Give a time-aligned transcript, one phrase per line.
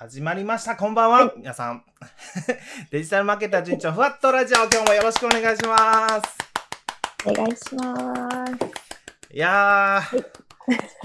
[0.00, 0.76] 始まりました。
[0.76, 1.26] こんばんは。
[1.26, 1.84] はい、皆さん。
[2.90, 6.22] デジタルマーケター順調ふわっとラジオ、今日もよろしくお願いします。
[7.26, 8.52] お願いします。
[9.30, 10.24] いやー、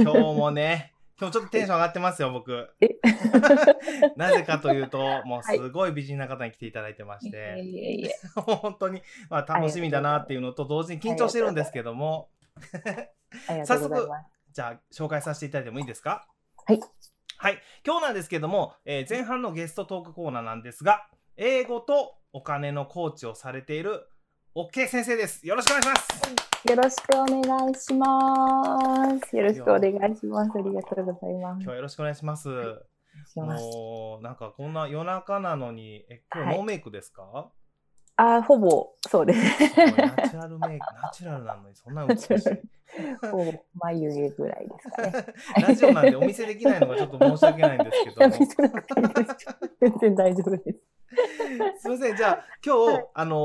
[0.02, 2.70] 今日もね、今日ちょっとテンション上がってますよ、僕。
[4.16, 8.10] なぜかというと、もうすごい美人な方に来ていただいてまして、はい、
[8.46, 12.30] 本当に、まあ、楽しみだなっていうのと同時に緊張してるんですけども、
[13.68, 14.10] 早速、
[14.54, 16.26] じゃあ紹介させていただいてもいいですか？
[16.66, 16.80] はい。
[17.46, 17.62] はい。
[17.86, 21.06] 今日なんですけども、えー、前半のゲストトークコーナーなんですが、
[21.38, 24.08] 英語とお金のコーチをされている
[24.56, 25.46] OK 先生です。
[25.46, 26.72] よろしくお願いします。
[26.72, 29.38] よろしくお願いします。
[29.38, 30.52] よろしくお願いします。
[30.56, 31.62] ありがとうございます。
[31.62, 32.50] 今日はよろしくお願いします。
[32.50, 37.22] はい、もうなんかこんな夜中なのに、え今日ノーメイクですか？
[37.22, 37.46] はい、
[38.18, 39.40] あほぼそうです。
[39.42, 42.38] ナチュラルメイク、ナチュラルなのにそんな美しい。
[43.30, 45.34] ほぼ眉毛ぐらいですかね。
[45.68, 48.30] ラジオなんでお見せできないのがちょっと申し訳ないんですけど。
[49.82, 50.80] 全然大丈夫です。
[51.82, 53.36] すみません、じゃあ今日、はい、あの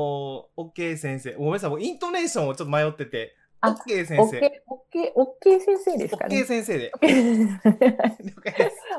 [0.57, 4.39] ー、OK 先生、ごめんなさい、イントネーションをちょっと迷ってて、OK 先生。
[4.39, 6.41] OK、OK 先生ですかね。
[6.41, 6.91] OK 先生で。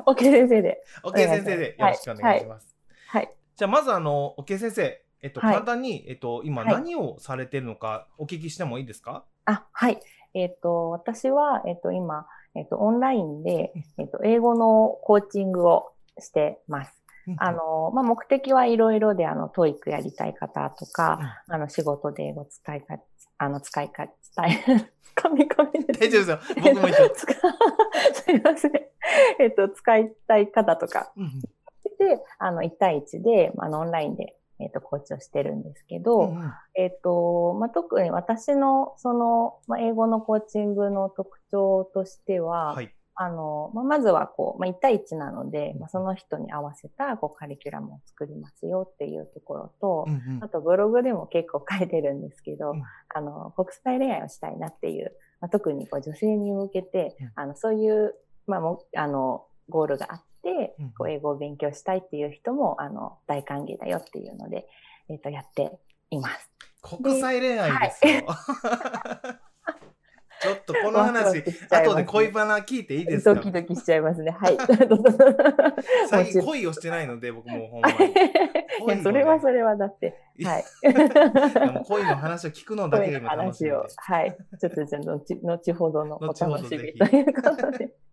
[0.06, 0.84] OK 先生で。
[1.02, 2.76] OK 先生でよろしくお願いします。
[3.08, 3.30] はい。
[3.56, 9.24] じゃあまずあの、OK 先生、えっと、簡単に、えっと、今何をされてるのかお聞きしてもいいですか？
[9.46, 9.98] あ、はい。
[10.34, 16.92] えっと、私は、えっと、今、えっと、オンラインで、えっと、英語のコーチングをしてます。
[17.38, 22.98] あの、まあ、目的はいろいろで、あの、 TOEIC やりたい方とか、あの、仕事で英語使いか、
[23.38, 24.14] あの、使いか、伝
[24.76, 25.92] え、 噛み噛みで。
[25.92, 26.38] 大丈夫ですよ。
[26.64, 27.14] 僕も一緒。
[27.14, 28.72] すいません。
[29.38, 31.12] えっと、使いたい方とか。
[31.98, 52.82] で、あの、1対1で、あの、オンラインでえっ、ー、と、コーチをしてるんですけど、うん、えっ、と、まあ、特に私の、その、まあ、英語のコーチングの特徴としては、はい、あの、まあ、まずはこう、まあ、1対1なので、まあ、その人に合わせた、こう、カリキュラムを作りますよっていうところと、うんうん、あと、ブログでも結構書いてるんですけど、うん、
[53.14, 58.14] あの、国際恋愛をしたいなっていう、まあ、特にこう、女性に向けて、うん、あの、そういう、
[58.46, 60.31] まあ、も、あの、ゴールがあって、
[60.96, 64.66] こう英語を勉強したいっていう人も、あの、大歓迎だよっていうので、
[65.08, 65.78] えっ、ー、と、やって
[66.10, 66.50] います。
[66.82, 68.24] 国際恋愛ですよ。
[68.26, 69.38] はい
[70.42, 73.34] ちょっとこの話、後で恋バナ聞いていいですか？
[73.36, 74.32] ドキドキしちゃいますね。
[74.32, 74.58] はい。
[76.10, 77.96] 最近恋をしてないので、僕もほんまに。
[77.96, 80.18] いや、それはそれはだって。
[80.42, 80.64] はい。
[81.86, 83.70] 恋の話を聞くのだけでも楽しい。
[83.70, 84.36] はい。
[84.60, 87.92] ちょっとじゃあ後、後ほどのお楽しみということで。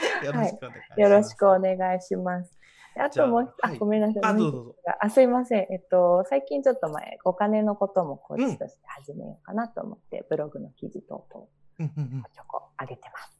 [0.24, 1.00] よろしくお願いします。
[1.00, 2.58] よろしくお願いします。
[2.98, 4.24] あともう、あ、ごめんなさい。
[4.24, 5.66] あ、どうぞあ、すいません。
[5.70, 11.46] えっと、最近ちょっと前、お金のこともコーチとして始めようかなと思って、ブログの記事等々、
[11.78, 13.36] ちょこ上げてます。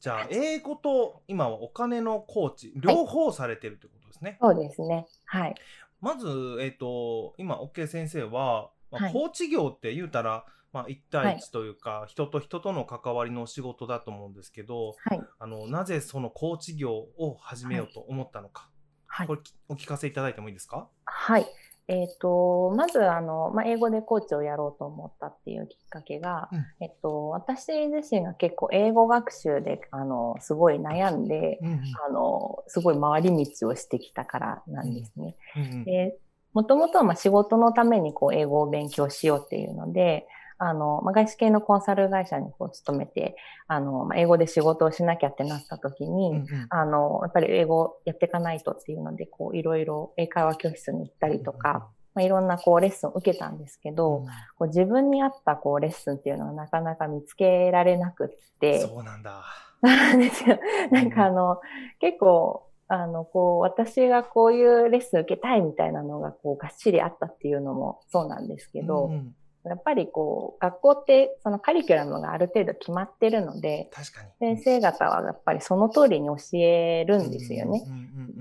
[0.00, 4.38] じゃあ、英語と今はお金のコーチ、両方されてるってことですね。
[4.40, 5.06] そうですね。
[5.24, 5.54] はい。
[6.00, 18.68] まず、えっ、と、今、OK 先生は、まあ、コーチ業って言うたら、まあ、1対1というか、はい、人と人との関わりのお仕事だと思うんですけど、はい、あのなぜそのコーチ業を始めようと思ったのか、
[19.06, 20.88] はい、これお聞かせいただいてもいいですか？
[21.04, 21.46] はい。
[21.90, 35.34] えっ、ー、と、まず、あの、まあ、英語でコーチをやろうと思ったっていうきっかけが、うん、えっと、私自身が結構英語学習で、あの、すごい悩んで、うんうん、あの、すごい回り道をしてきたからなんですね。
[35.56, 36.18] うんうん、で、
[36.52, 40.26] もともとはまあ仕事のためにこう英語を勉強しようっていうので、
[40.58, 43.36] あの、まあ、外資系のコンサル会社にこう勤めて、
[43.68, 54.32] あの、まあ、英語で仕事をしなきゃってなった時に、うんうん、あの、やっぱり英語やっていかないとっていうので、こう、いろいろ英会話教室に行ったりとか、うんうん、まあ、いろんなこうレッスンを受けたんですけど、うん、こ
[54.64, 58.80] う自分に合ったこうレッスンっていうのはなかなか見つけられなくって。
[58.80, 59.44] そうなんだ。
[59.80, 60.58] な んですよ。
[60.90, 61.60] なんかあの、
[62.00, 73.90] 結構、あの、こう、私がこういうレッスン受けたいみたいなのが、こう、がっしりあったっていうのもそうなんですけど、うんやっぱりこう、学校ってそのカリキュラムがある程度決まってるので、
[74.38, 77.84] 先生方はやっぱりその通りに教えるんですよね。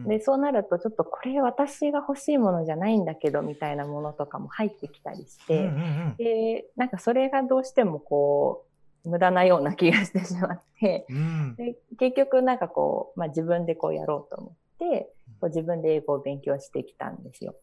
[0.08, 5.72] で、そうなるとちょっとこれ私が欲しいものじゃないんだけどみたいなものとかも入ってきたりして、
[6.18, 8.64] で、なんかそれがどうしてもこ
[9.06, 15.10] う、無駄なような気がしてしまって、うん、で結局なんかこう、まあ、自分でこうやろうと思って、
[15.40, 17.56] こう自分で英語を勉強してきたんですよ。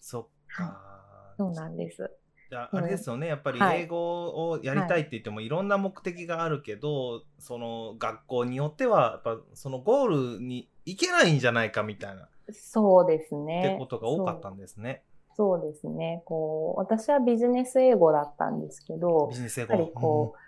[0.00, 0.94] そっか。
[1.36, 2.10] そうなんです。
[2.52, 12.28] ああれですよね、やっぱり英語をやりたいって言ってもいろんな目的があるけど、はい、その学校によってはやっぱそのゴールに行けないんじゃないかみたいな。
[12.52, 13.62] そうですね。
[13.66, 15.02] ってことが多かったんですね。
[15.36, 15.60] そう。
[15.60, 16.22] ですね。
[16.26, 19.72] こう私はビジネス英語だったんですけどビジネス英語。
[19.72, 20.42] やっぱりこう、うん、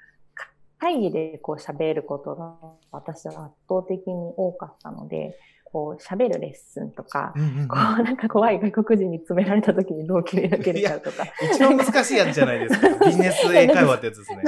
[0.78, 2.56] 会議でこう喋ることが
[2.92, 5.38] 私は圧倒的に多かったので
[5.76, 11.26] こう喋るレッスンとか、うんうんうん、こうなんか怖い外国人に詰められた時にどう切り抜けるかとか。
[11.52, 12.88] 一番難しいやつじゃないですか。
[13.04, 14.42] ビジネス英会話ってやつですね。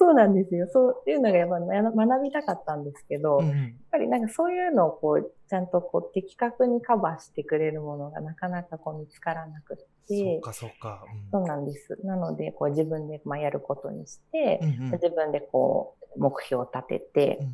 [0.00, 0.66] そうなんですよ。
[0.72, 9.86] そういうのがやっぱ学びたかったんですけど、うんうん、やっぱりなんかそういうのをこう、ちゃんとこう的確にカバーしてくれるものがなかなかこう見つからなくて。
[10.08, 11.04] そうか、そうか。
[11.06, 11.96] うん、そうなんです。
[12.02, 17.52] なので、こう自分でまあやることにして、うんうん、自分でこう目標を立てて、うんうん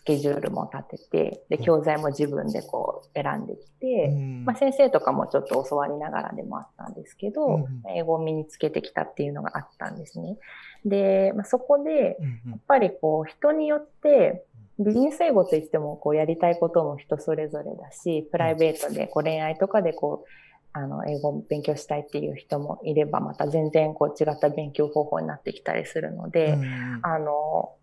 [0.00, 10.38] スケジュールも立てて、で、教材も自分でこう選んできて、うん、まあ、先生とかもちょっと教わりながらでもあったんですけど、うん、英語を身につけてきたっていうのがあったんですね。
[10.86, 12.16] で、まあ、そこで、
[12.48, 14.46] やっぱりこう、人によって、
[14.78, 20.28] ビジネス英語といっても、こう、やりたいことも人それぞれだし、プライベートで、こう、恋愛とかでこう、
[20.72, 27.74] あの、英語を勉強したいっていう人もいれば、また全然こう違った勉強方法になってきたりするので、うん、あの、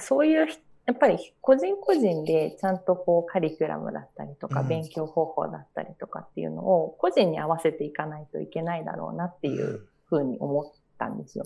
[0.00, 0.46] そういう
[0.86, 10.64] やっぱり個人個人でちゃんとこうカリキュラムだったりとか勉強方法だったりとかっていうのを個人に合わせていかないといけないだろうなっていうふうに思っ
[10.98, 11.44] たんですよ。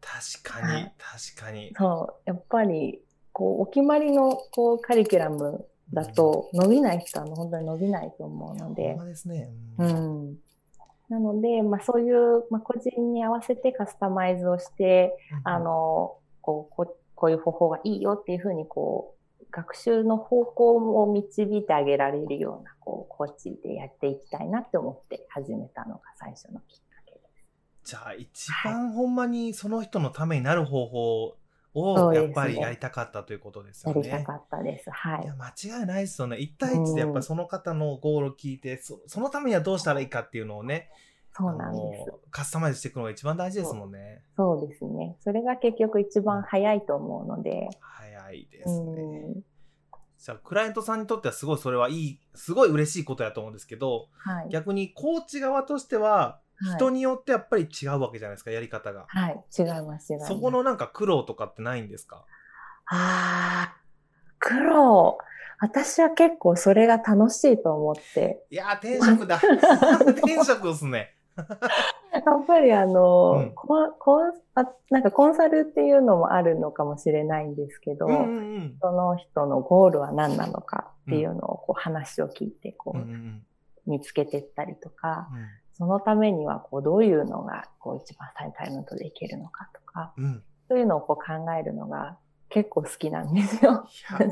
[0.00, 1.72] 確かに、はい、確かに。
[1.76, 2.22] そう。
[2.26, 3.02] やっぱり、
[3.32, 8.94] こう、お決まりのこうカリキュラムだと伸びない人は本当に伸びないと思うので。
[8.94, 9.50] ほんですね。
[9.78, 10.36] うん。
[11.08, 27.20] なので、まあそういう、まあ個人に合わせてカスタマイズをして、うん、あの、こう、ここういう方法がいいよっていうふうにこう、学習の方向を導いてあげられるような、こう、コーチでやっていきたいなって思って始めたのが最初のきっかけで
[27.82, 27.90] す。
[27.90, 31.36] じゃあ、一番ほんまにその人のためになる方法
[31.74, 34.08] をやっぱりやりたかったということですよね。
[34.08, 34.90] やりたかったです。
[34.90, 35.24] はい。
[35.24, 36.36] いや、間違いないですよね。
[36.38, 40.90] 一対一でやっぱりその方のゴールを聞いて、そそのためにはどうしたらいいかっていうのをね、
[41.36, 42.12] そうなんです。
[42.30, 44.22] カスタマイズしていくのが一番大事ですもんね。
[44.36, 45.16] そうですね。
[45.20, 47.68] それが結局一番早いと思うので。
[47.80, 49.42] 早いですね。
[50.18, 56.40] じゃあ、クライアントさんにとってはすごいそれはいい、すごい嬉しいことやと思うんですけど、はい、逆にコーチ側としては、
[56.76, 59.04] 人によってやっぱり違うわけじゃないですか、やり方が。
[59.08, 60.28] はい、違います、違います。
[60.28, 62.24] そこのなんか苦労とかってないんですか？
[62.86, 63.76] ああ、
[64.38, 65.18] 苦労。
[65.58, 68.44] 私は結構それが楽しいと思って。
[68.50, 69.36] いやー、転職だ。
[70.16, 71.15] 転職ですね。
[72.12, 73.66] やっぱりあの、うん、コ
[73.98, 83.46] コンあ、なんかコンサルっていうのもあるのかもしれないんですけど、うんうんうん、その人のゴールは何なのかっていうのをこう話を聞いてこう、うんうん、
[83.86, 93.86] 見つけていったりとか、うん、そのためにはこうどういうのがこう一番最タイムとでいけるのかとか、うん、そういうのをこう考えるのが結構好きなんですよ。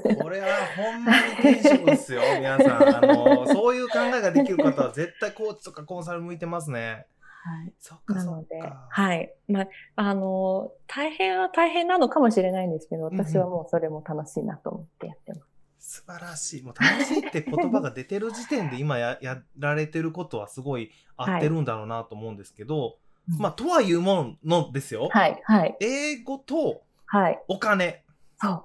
[0.06, 0.46] いや、これは
[0.76, 2.96] ほんまに転職ですよ、 皆さん。
[2.96, 7.06] あの、そういう考えができる方は絶対コーチとかコンサル向いてますね。
[7.44, 7.72] はい。
[7.78, 9.34] そっか、なので、はい。
[9.48, 9.66] まあ、
[9.96, 15.54] あの、大変は大変なのかもしれないんですけど、私はもうそれも楽しいなと思ってやってます。
[15.78, 16.62] 素晴らしい。
[16.62, 22.94] もう楽しいって言葉が出てる時点で今ややられてることはすごい合ってるんだろうなと思うんですけど、はい、
[23.38, 25.10] まあ、とはいうものですよ。
[25.12, 25.76] はい、はい。
[25.80, 26.84] 英語と、
[27.48, 28.03] お金。
[28.40, 28.64] そう。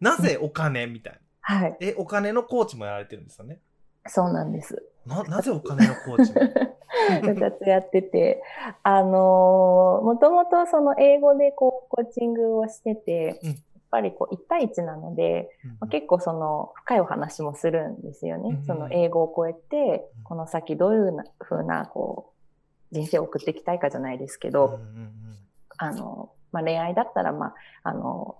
[0.00, 1.20] なぜお金みたいな。
[1.40, 1.76] はい。
[1.80, 3.60] え、お金のコーチもやられてるんですよね。
[4.06, 4.82] そうなんです。
[5.06, 6.40] な、なぜお金のコーチも？
[7.20, 8.42] 2つやってて、
[8.82, 13.56] あのー、もともとその英語でこう、コーチングをしてて、うん、やっ
[13.90, 18.56] ぱりこう、1対1なので、うん、まあ、結構その、深いお話もするんですよね。
[18.60, 22.32] うん、その英語を超えて、この先どういうふうな、こ
[22.92, 24.80] う、人生を送っていきたいかじゃないですけど、
[25.76, 28.38] あの、まあ、恋愛だったら、まあ、あの、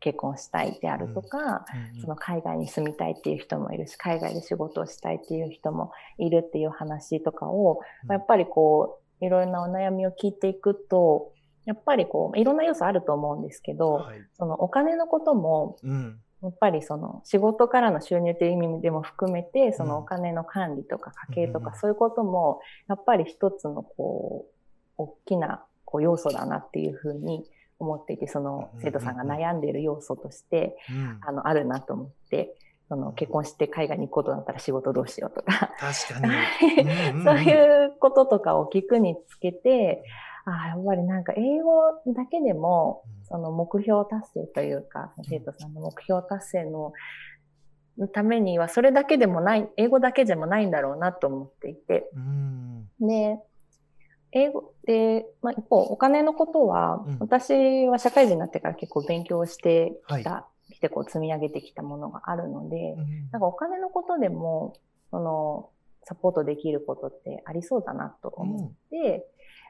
[0.00, 1.64] 結婚したいであるとか、
[1.94, 11.32] うん、その海外に住みたいっていう人もいるし、海外で仕事をしたいっていう人もいるっていう話とかを、やっぱりこう、いろんなお悩みを聞いていくと、
[11.66, 15.76] やっぱりこう、いろんな要素あると思うんですけど、はい、そのお金のことも、
[16.42, 24.52] やっぱりその仕事からの収入という意味でも含めて、そのお金の管理とか家計とかそういうことも、やっぱり一つのこう、
[24.96, 27.44] 大きなこう要素だなっていうふうに
[27.80, 30.76] 思っていて、その生徒さんが悩んでいる要素として、
[31.26, 32.54] あの、あるなと思って、
[32.88, 35.72] その結婚して海外に行くことだったら仕事どうしようとか。
[35.78, 36.32] 確かに。
[37.24, 40.04] そういうこととかを聞くにつけて、
[40.44, 41.82] ああ、やっぱりなんか英語
[42.12, 46.92] だけでも、その目標達成というか、生徒さんの目標達成の
[48.12, 52.10] ためには、それだけでもない、英語だけでもないんだろうなと思っていて。
[53.00, 53.38] で、
[54.32, 64.74] 英語で、まあ、一方、お金のことは、うん、私は社会人になってから結構勉強してきた、はい、てこう積み上げてきたものがあるので、うん、なんかお金のことでも、
[65.10, 65.70] その、
[66.02, 69.28] サポートできることってありそうだなと思って、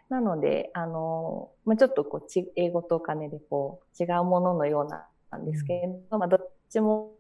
[0.08, 7.12] うん、なので、あの、まあ、ちょっとこうち、英語とお金でこう、違うもののような、なんですけれど、まあ、どっちも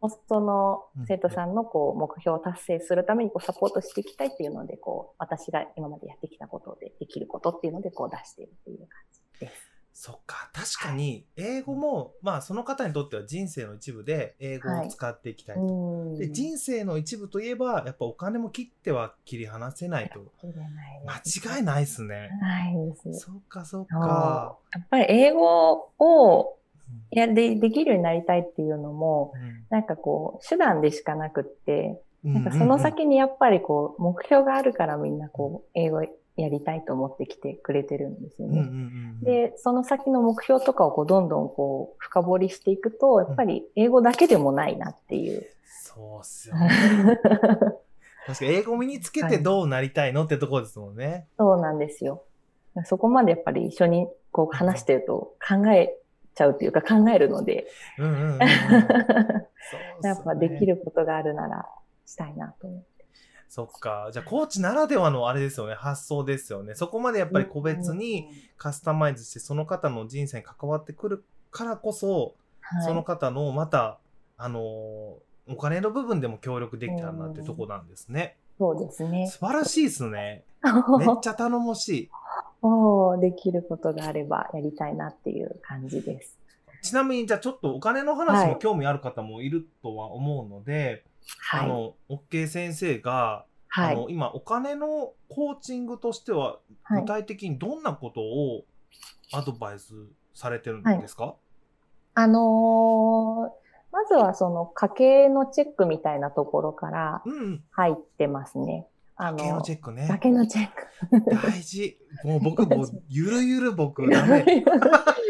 [0.00, 8.88] その生徒さんのこう目標を達成するためにこうサポートしていきたいっていうので、こう、私が今までやってきたことでできることっていうので、こう出しているっていう感
[9.34, 9.68] じです。
[10.00, 16.10] そっか、確かに、英語も、まあ、その方にとっては人生の一部で英語を使っていきたいと。
[16.10, 20.20] はい、で人生の一部といえば、やっぱお金も切っては切り離せないと。
[21.04, 22.30] 間違いないですね。
[22.40, 23.24] ないです。
[23.24, 24.56] そっか、そっか。
[24.72, 26.58] やっぱり英語を
[27.10, 38.68] やでできるようになりたいっていうのも、うん、なんかこう、手段でしかなくってで、なんかその先にやっぱりこう、目標があるからみんなこう、英語やりたいと思ってきてくれてるんですよね。
[39.22, 45.46] で、その先の目標とかをこうどんどんこう深掘りしていくと、やっぱり英語だけでもないなっていう。
[45.66, 46.70] そうっすよね。
[48.26, 51.26] 確か英語身につけてどうなりたいの、はい、ってところですもんね。
[51.38, 52.22] そうなんですよ。
[52.84, 55.96] そこまでやっぱり一緒にこう話してると考え
[56.38, 57.66] ちゃうというか考えるので。
[60.02, 61.66] やっぱできることがあるなら
[62.06, 62.86] したいなと思って。
[63.48, 64.10] そっか。
[64.12, 66.74] じゃあ、コーチならではのあれですよね、発想ですよね。
[66.74, 73.98] そこまでやっぱり個別にカスタマイズして、その方の人生に関わってくるからこそ、はい、その方のまた、
[74.36, 78.36] あのー、お金の部分でも協力できたらなってとこなんですね。
[78.58, 79.26] そうですね。
[79.26, 80.44] 素晴らしいですね。
[80.98, 82.10] めっちゃ頼もしい。
[82.62, 86.38] おできることがあればやりたいなっていう感じです。
[86.82, 91.04] ちなみに、じゃあちょっとお金の話も興味ある方もいるとは思うので、
[91.38, 96.58] はい、あの、OK 先生が、はい、あの今お金のコーチングとしては
[96.90, 98.64] 具体的にどんなことを
[99.32, 99.94] アドバイス
[100.34, 101.34] されてるんですか、はい、
[102.14, 107.22] あのー、まずはその家計のチェックみたいなところから
[107.70, 108.86] 入ってますね。
[108.88, 110.06] うん、あののチェックね。
[110.08, 111.34] 家計のチェック。
[111.34, 111.98] 大事。
[112.24, 114.44] もう僕も ゆるゆる僕ダメ。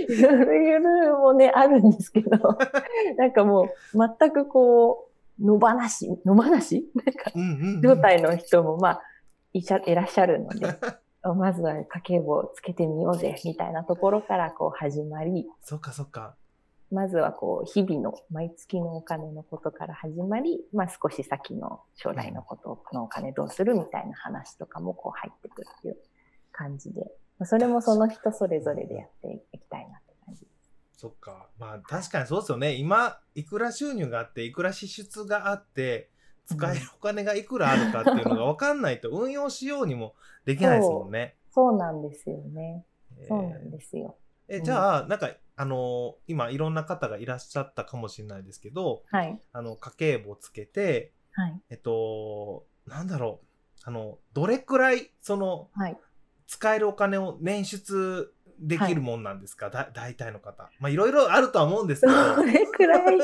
[0.09, 2.59] ゆるゆるもね、あるんですけど、
[3.16, 3.68] なんかもう
[4.18, 5.09] 全くこ
[5.40, 6.90] う、野放し、野放し？
[6.95, 7.33] なんか、
[7.83, 9.02] 状態の人も、まあ、
[9.54, 10.66] いしゃ、いらっしゃるので、
[11.37, 16.37] まずは家計簿をつけてみようぜ、みたいなところからこう始まり、そっかそっか。
[16.90, 25.97] まずはこう、日々の、毎月のお金のことから始まり、まあ少し先の将来のことのお金どうするみたいな話とかもこう入ってくるっていう
[26.52, 27.11] 感じで、
[27.45, 30.00] それもその人それぞれでやっていきたいな
[30.99, 31.47] そっか。
[31.61, 32.75] まあ確かにそうですよね。
[32.75, 36.11] 今、いくら収入があって、いくら支出があって、
[36.45, 40.14] 使えるお金がいくらあるかっていうのが分かんないと運用しようにも
[40.45, 41.37] できないですもんね。
[41.54, 42.85] そうなんですよね。
[43.28, 44.16] そうなんですよ。
[44.49, 53.46] えじゃあ、なんか、あのー、今いろんな方がいらっしゃったかもしれないですけど、はい、あの家計簿つけて、はい、えっと、なんだろう、
[53.82, 55.98] あの、どれくらい、その、はい、
[56.46, 60.70] 使えるお金を捻出できるもんなんですか、はい、だ大体の方。
[60.78, 62.36] まあいろいろあるとは思うんですけど。
[62.36, 63.18] どれくらい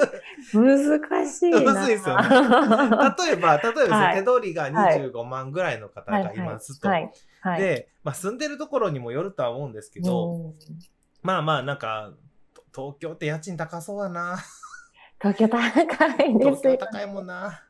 [0.52, 2.28] 難しい いですよね。
[3.16, 6.88] 例えば、例えば、はい、手取りが25万ぐらいの方がいますと。
[7.56, 10.52] で、まあ住んでるところにもよるとは思うんですけど、
[11.22, 12.12] まあまあなんか、
[12.74, 14.38] 東京って家賃高そうだな。
[15.20, 15.58] 東京高
[16.24, 17.62] いです高いもんな。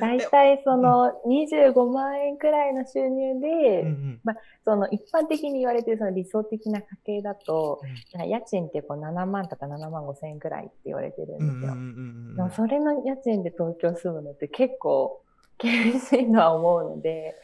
[0.00, 7.80] 大体その25万円くらいの収入で、うんうん、まあ、その一般的に言われてるその理想的な家計だと、
[8.14, 11.74] うん、家賃ってこう7万とか7万5千円くらいって言われてるんですよ。
[12.36, 15.22] でもそれの家賃で東京住むのって結構
[15.58, 17.34] 厳しいのは思うので、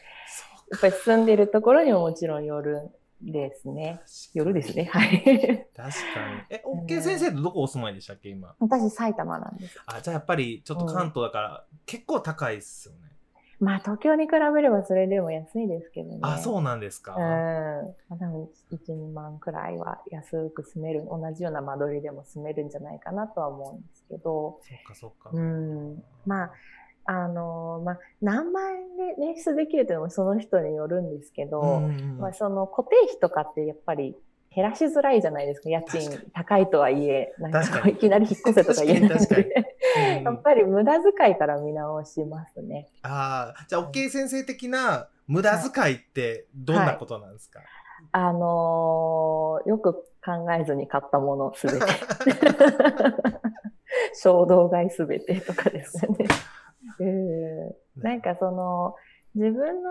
[0.71, 2.89] やっぱり住んでるところにももちろんよる
[3.21, 4.01] ですね。
[4.33, 4.85] 夜ですね。
[4.85, 5.67] はい。
[5.75, 6.45] 確かに。
[6.49, 8.55] え、OK 先生ってどこお住まいでしたっけ、今？
[8.59, 9.79] 私、埼玉なんです。
[9.85, 13.01] あ、じゃあやっぱり、ちょっと関東だから、結構高いですよね。
[13.59, 16.19] まあ、東京に比べればそれでも安いですけどね。
[16.21, 17.15] あ、そうなんですか。
[17.15, 17.21] うん。
[17.21, 24.59] まあ、多分、1、2万くらいは安く住める、同じような間取りでも住めるんじゃないかなとは思うんですけど。
[24.61, 25.31] そっか、そっか。
[25.33, 26.03] うん。
[26.25, 26.51] まあ、
[27.07, 34.15] あの、まあ、何万円で捻出できるというのもその人によるんですけど、うんうん、まあ、その固定費とかってやっぱり
[34.53, 35.69] 減らしづらいじゃないですか。
[35.69, 39.69] 家賃高いとはいえ、なんかいきなり引っ越せとか言えないので、
[40.25, 42.87] やっぱり無駄遣いから見直しますね。
[43.03, 47.67] ああ、じゃあ、OK 先生的な無駄遣いってどんなことなんですか、はい
[48.11, 51.79] あのー、よく考えずに買ったものすべて。
[54.13, 56.27] 衝動買いすべてとかですね。
[56.99, 58.95] うん、なんかその、
[59.35, 59.89] 自分の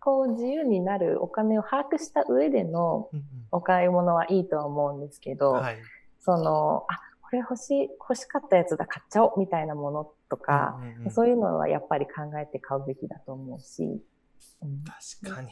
[0.00, 3.10] こう自由になるお金を把握した上での
[3.50, 5.78] お買い物はいいとは思うんですけど、はい、
[6.20, 14.00] その、あ、これ欲しい、欲しかったやつだ、買っちゃおうみたいなものとか、うんうんうん、そういうのはやっぱり考えて買うべきだと思うし、
[14.62, 14.84] うん、
[15.20, 15.48] 確かに。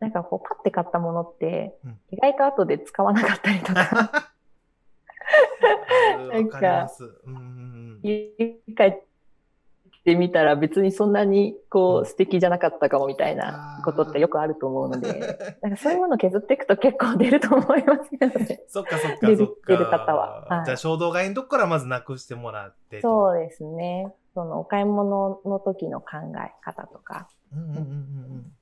[0.00, 1.78] なんかこう、パッて買ったものって、
[2.10, 4.28] 意外と後で使わなかったりとか、
[6.32, 6.88] なんか、
[8.02, 8.34] 家
[8.76, 9.05] 帰っ
[10.06, 18.62] てみたら別にそんなにこう素敵じゃなかったかもみたいなことってよくあると思うので、 なんかそういうものを削っていくと結構出ると思いますけどね。
[18.70, 19.54] そっかそっかそっか。
[19.66, 23.00] 出る方ははいじゃあ衝動買いのとこからまずなくしてもらって。
[23.00, 24.14] そうですね。
[24.32, 26.06] そのお買い物の時の考
[26.38, 28.52] え方とか、うんうんうんうんうん。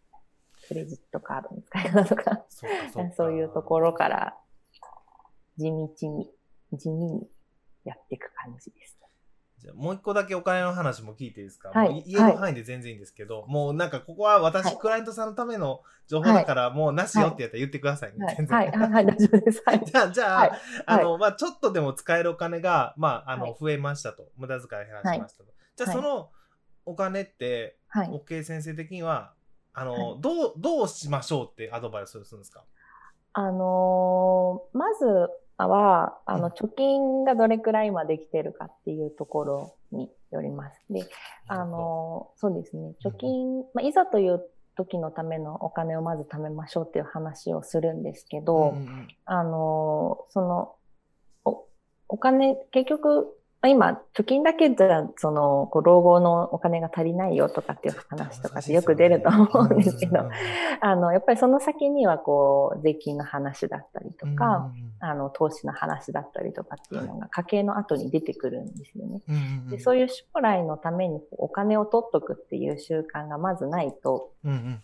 [0.66, 3.14] クレジットカードの使い方とか、そっかそっか。
[3.14, 4.34] そういうところから
[5.58, 6.30] 地道に、
[6.72, 7.28] 地味に
[7.84, 9.03] やっていく感じです。
[9.64, 11.88] じゃあもう一個だけお金の話も聞いていいですか、はい。
[11.90, 14.76] もう言える範囲で全然いいんですけど、もうなんかここは私、はい。
[14.76, 18.26] クライアントさんのための情報だから、もうなしよってやったら言ってくださいね。
[18.26, 18.58] はい、全然。
[18.58, 19.06] はい、はい、はい。
[19.06, 19.62] 大丈夫です。
[19.64, 19.80] はい。
[19.86, 20.52] じゃあ、じゃあ、はい。
[20.84, 23.56] あの、まあちょっとでも使えるお金が、まああの、はい。
[23.58, 24.28] 増えましたと。
[24.36, 25.50] 無駄遣い減らしましたと。
[25.76, 25.96] じゃあ、はい。
[25.96, 26.30] その
[26.84, 28.08] お金って、はい。
[28.08, 29.32] OK 先生的には、
[29.72, 32.64] あの、はどう、どうしましょうってアドバイスするんですか？
[33.36, 40.84] あのーまずは、あの、貯金がどれくらい今できてるかっていうところによります。
[40.90, 41.06] で、
[41.46, 44.44] あのーそうですね、貯金、まあ、いざという
[44.76, 49.08] 時のためのお金をまず貯めましょうっていう話をするんですけど、うんうんうん。
[49.24, 50.74] あのーその、
[51.44, 51.66] お、
[52.08, 60.28] お金、結局、まあ今、貯金だけじゃ、その、こう、老後のお金が足りないよとかっていう話とかってよく出ると思うんですけど、
[60.82, 69.22] あの、やっぱりその先には、こう、税金の話だったりとか、うんあの、投資の話だったりとかっていうのが家計の後に出てくるんですよね。
[69.70, 74.82] でそういう将来のためにお金を取っとくっていう習慣がまずないとうんうん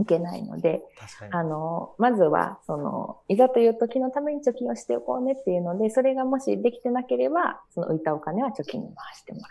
[0.00, 0.82] いけないので。
[1.30, 9.46] あの、まずは、その、いざという時のために貯金をしておこうねっていうので、それがもしできてなければ、その浮いたお金は貯金に回してもら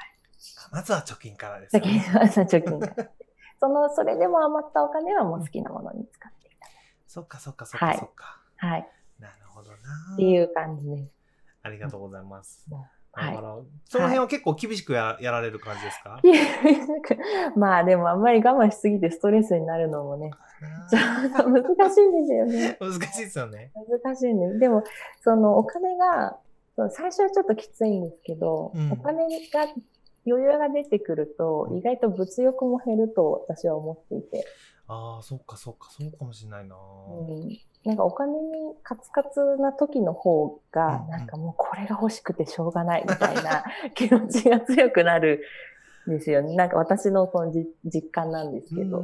[0.71, 1.87] まずは貯金からですえる。
[1.87, 2.29] よ貯ね。
[2.33, 2.95] 金、貯金が。
[3.59, 6.67] その、それでも余ったお金はもう好きなものに使っていた
[7.07, 8.41] そっかそっかそっかはいそっか。
[8.57, 8.89] はい。
[9.19, 9.77] なるほどな。
[10.13, 11.11] っていう感じです。
[11.63, 12.65] ありがとうございます。
[13.85, 16.21] その辺は結構厳しくややられる感じですか、
[17.55, 22.77] まあでもあんまり我慢しすぎてストレスになるのもね、難しいんですよね。
[22.81, 23.71] 難しいですよね。
[24.03, 24.59] 難しいんです。
[24.59, 24.83] でも、
[25.21, 26.37] そのお金が、
[26.91, 29.61] 最初はちょっときついんですけど、うんお金が
[30.27, 34.45] 余裕が出てくると、意外と物欲も減ると私は思っていて、
[34.87, 36.75] ああ、そっかそっか、そうかもしれないな。
[36.75, 43.63] うん、なんかお金にカツカツな時の方がうん、なんかもうこれが欲しくてしょうがないみたいな
[43.95, 45.41] 気持ちが強くなる
[46.07, 46.55] んですよね。
[46.55, 49.03] なんか私のそのじ実感なんですけど。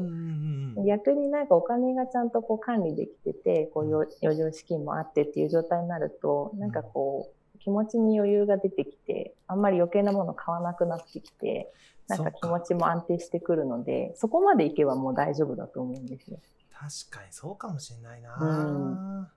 [0.86, 11.72] 逆になんかお金がちゃんとこう管理できてて、こう余余剰資金もあってっていう状態になると、なんかこう、気持ちに余裕が出てきて、あんまり余計なもの買わなくなってきて、
[12.08, 16.38] なんか気持ちも安定してくるので、そこまでいけばもう大丈夫だと思うんですよ。
[16.78, 18.36] 確かにそうかもしれないな。
[18.40, 19.28] うん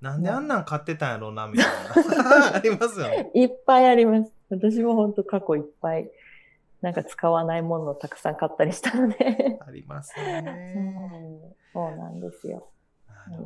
[0.00, 2.54] なんであんなん買ってたんやろうな、みたいな。
[2.56, 3.30] ありますよね。
[3.32, 4.30] いっぱいあります。
[4.50, 6.10] 私も本当過去いっぱい、
[6.82, 9.58] なんか使わないものをたくさん買ったりしたので。
[9.66, 10.40] ありますうね。
[10.42, 11.40] ん
[11.72, 12.68] そうなんですよ。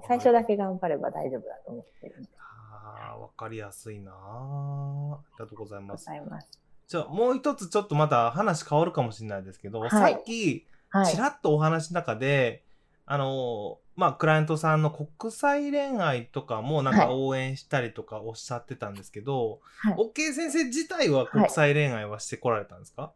[0.09, 2.29] 最初だけ頑張れば大丈夫だと思ってるんで。
[2.41, 4.11] ああ、わかりやすいな。
[4.13, 6.07] ありがとうございごます。
[6.07, 6.51] ざいます。
[6.89, 11.17] じゃあ、もう一つちょっとまた話変わるかもしれないですけど、はいさっき、はいち。
[11.19, 12.65] らっとお話の中で、
[13.11, 23.13] あの、まあ、クライアントさんの国際恋愛とかもなんかはい応援したりとかおっしゃってたんですけど、はい OK 先生自体は国際恋愛はしてこられたんですか、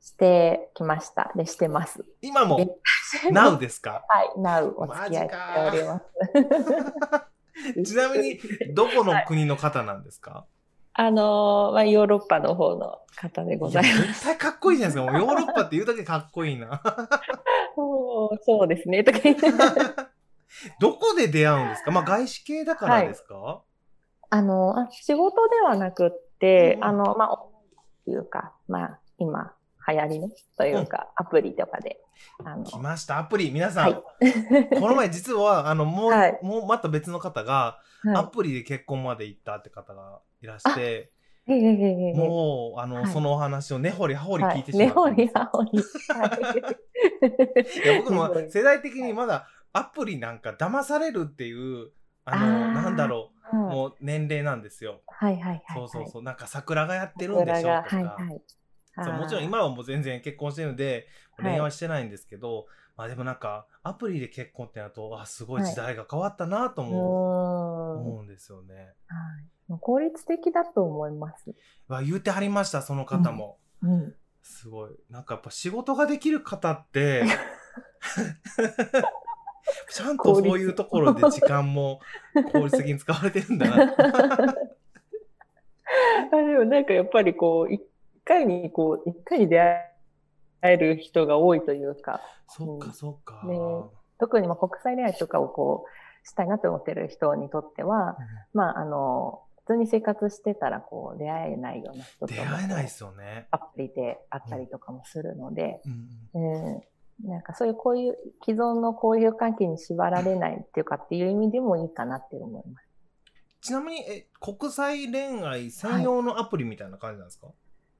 [0.00, 1.32] してきました。
[1.34, 2.04] で、してます。
[2.20, 2.68] 今もえ、
[3.32, 4.04] Now ですか？
[4.08, 6.00] はい、Now お付き合いしておりま
[7.74, 7.82] す。
[7.84, 8.40] ちなみに、
[8.74, 10.44] どこの国の方なんですか、
[10.94, 14.00] あのーまあ、ヨーロッパの方の方でございます。
[14.00, 15.12] や絶対かっこいいじゃないですか。
[15.12, 16.82] もうヨーロッパって言うだけかっこいいな。
[18.44, 19.04] そうですね。
[19.04, 19.50] とか言って
[20.80, 21.90] どこで出会うんですか？
[21.90, 23.62] まあ外資系だからですか、
[24.30, 27.38] あのあ、仕事ではなくって、うんあの、まあ、
[28.06, 29.52] いうか、まあ、今、
[29.88, 32.00] 流行りのというか、アプリとかで、
[32.44, 33.50] あの、来ました、アプリ。
[33.50, 34.68] 皆さん、はい。
[34.80, 36.38] この前実は、あの、もう、はい。
[36.42, 37.80] もうまた別の方が、
[38.14, 41.19] アはプリで結婚まで行ったって方がいらして、い。
[42.14, 45.08] もう、あの、はいそのお話を根掘り葉掘りはい聞いてしま根掘。
[45.10, 45.70] り葉掘り。
[46.08, 46.80] はい
[47.84, 51.90] いや僕も世代的にまだアプリなんか騙されるっていう、
[52.24, 55.02] あの、あーなんだろう、うんもう年齢なんですよ。
[55.08, 55.64] はいはいはい。
[55.74, 56.22] そうそうそう。
[56.22, 57.96] なんか桜がやってるんでしょとがか。
[57.96, 58.42] はいはい。
[59.04, 68.74] そうもちろん今はもう全然結婚してるのではい恋愛はしてないんですけど、まあでもなんかアプリで結婚ってなるとあすごい時代が変わったなともは思うんですよね。
[68.74, 69.59] い。
[69.78, 71.54] 効率的だと思います。
[71.88, 73.58] わ言うてはりましたその方も。
[73.82, 74.14] うん。
[74.42, 77.24] すごいなんかやっぱ仕事ができる方って
[79.90, 82.00] ちゃんとそういうところで時間も
[82.52, 83.94] 効率的に使われてるんだな。
[86.32, 87.82] あでもなんかやっぱりこう、一
[88.24, 89.92] 回にこう、一回に出会
[90.62, 92.20] える人が多いというか。
[92.48, 93.42] そうか、そうか。
[93.44, 93.58] ね、
[94.18, 95.90] 特にまあ国際恋愛とかをこう、
[96.26, 103.46] したいなと思ってる人にとっては、うん、まあ、あの、普通に生活してたらこう出会えないような人と出会えないですよね。
[103.52, 105.80] アプリであったりとかもするので、
[106.34, 106.82] うん、う
[107.24, 112.88] ん、なんかそういうこういう既存の交友関係に縛られないっていうかっていう意味でもいいかなって思います。
[113.60, 117.54] ちなみに、え、国際恋愛専用のアプリみたいな感じなんですか、はい、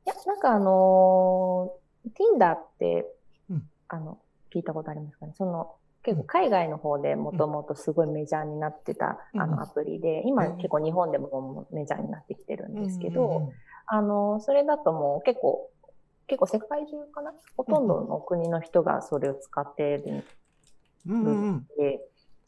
[0.07, 3.07] いや、なんかあのー、Tinder って、
[3.49, 4.19] うん、あの、
[4.53, 5.35] 聞いたことありますかね？
[5.37, 13.53] その、結構海外の方でもともとすごいメジャーになってた、あのアプリで、今結構日本でもメジャーになってきてるんですけど、
[13.87, 15.71] あの、それだともう結構、
[16.27, 17.33] 結構世界中かな？
[17.57, 20.25] ほとんどの国の人がそれを使ってる
[21.07, 22.01] ので、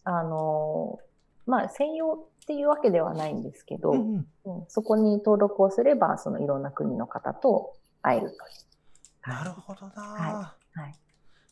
[0.04, 0.98] あの、
[1.46, 4.26] まあ専用っていうわけではないんですけど、うん
[4.68, 9.30] そこに登録をすれば、そのいろんな国の方と会えるという。
[9.30, 10.80] なるほどな、はい。
[10.80, 10.94] はい。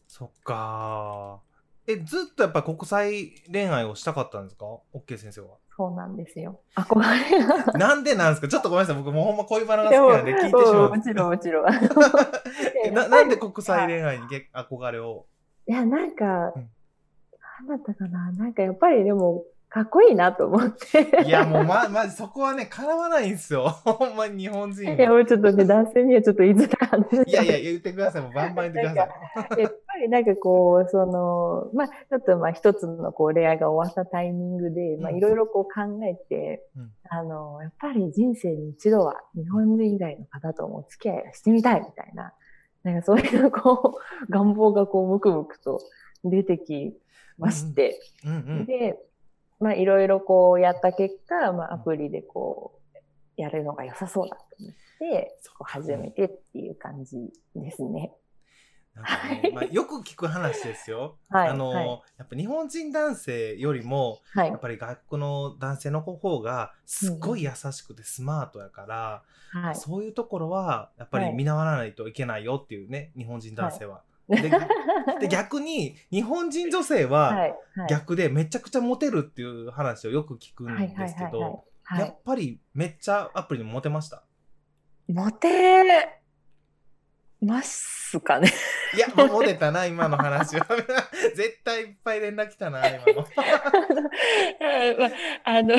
[0.09, 1.41] そっか
[1.87, 4.67] え、ずっとやっぱ国際恋愛をしたかったんですか？
[4.67, 5.57] オッケー先生は。
[5.77, 6.61] そうなんですよ。
[6.77, 8.49] 憧れなんでなんですか？
[8.49, 9.03] ちょっとごめんなさい。
[9.03, 10.91] 僕もほんま恋バナが好きなんで聞いてしまう。
[10.97, 11.65] もちろんもちろん。
[12.95, 15.27] ななんで国際恋愛に憧れを？
[15.67, 16.71] いや、なんか、うん、
[17.69, 21.23] なんだったかななんかやっぱりでも、かっこいいなと思って。
[21.25, 23.69] いや、もうま、まじそこはね、叶わないんですよ。
[23.87, 24.97] ほんまに日本人。
[24.97, 27.31] いや、もうちょっとね、男性にはちょっと言いづらい話。
[27.31, 28.23] いやいや、言ってください。
[28.23, 29.61] もうバンバン言ってください。
[29.63, 42.33] やっぱりなんかこう、その、まあ、ちょっとまあ一つのこう、恋愛が終わったタイミングで、まあいろいろこう考えて、うん、あの、やっぱり人生に一度は日本人以外の方ともお付き合いをしてみたいみたいな、
[42.83, 45.79] なんかそういうこう、願望がこう、むくむくと
[46.25, 46.93] 出てき
[47.39, 48.99] まして、うんうんうん、で、
[49.61, 52.81] まあいろいろこうやった結果、まあアプリでこ
[53.39, 57.17] うやるのが良さそうだと思って、こう始めてっていう感じ
[57.55, 58.13] ですね。
[58.95, 61.17] なんかね、まあ、よく聞く話ですよ。
[61.31, 61.87] はい、あの、はい、
[62.19, 69.23] やっぱ日本人男性よりも、はい、やっぱり外国の男性の方がすっごい優しくてスマートやから、
[69.69, 74.03] うん、そういうところはやっぱり見習わないといけないよっていうね、日本人男性は。
[74.31, 74.51] で
[75.21, 77.55] で 逆に日本人女性は
[77.89, 81.65] 逆でめちゃくちゃモテるっていう話をよく聞くんですけど
[81.99, 84.23] やっぱりめっちゃアプリにモテました？
[85.09, 86.21] モテ
[87.41, 88.49] ますかね？
[88.95, 90.67] いや、モテたな、今の話は。
[91.35, 93.23] 絶対いっぱい連絡来たな、今の。
[94.99, 95.11] まあ、
[95.45, 95.75] あの、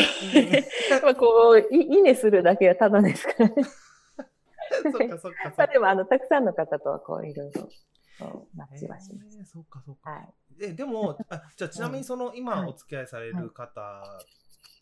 [1.03, 3.55] まあ、こうい、いいねするだけはただですからね。
[3.63, 5.53] そっかそっか。
[5.55, 7.69] まあでも、あの、たくさんの方とはこう、いろいろ
[8.55, 9.37] マッチはします。
[9.37, 10.11] えー、そうかそうか。
[10.11, 14.03] はい、えでもあじゃあちなみにその今お付き合いされる方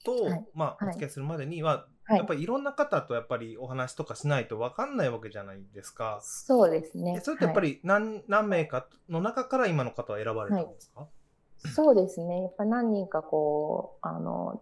[0.04, 6.20] と、はい、まあお付き合いするまでには、はい、やっぱりいろんな方とやっぱりお話とかしないと分かんないわけじゃないですか。
[6.24, 7.22] そうですね。
[7.24, 11.08] それってやっぱり何,、何名かの中から今の方は選ばれたんですか、
[11.74, 12.44] そうですね。
[12.44, 14.62] やっぱ何人かこう、あの、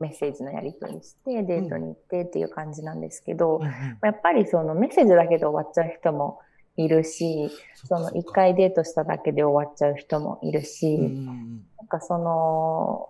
[0.00, 3.70] メッセージのやり取りして、デートに行ってっていう感じなんですけど、うんうん、
[4.02, 6.40] やっぱりそのメッセージだけで終わっちゃう人も
[6.76, 7.50] いるし、
[7.86, 13.08] その一回デートしただけで終わっちゃう人もいるし、なんかその、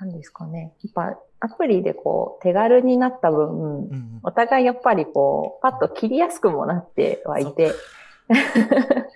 [0.00, 0.72] 何ですかね。
[0.82, 7.72] やっぱアプリでこう手軽になった分、お互いやっぱりこう、パッと切りやすくもなってはいて。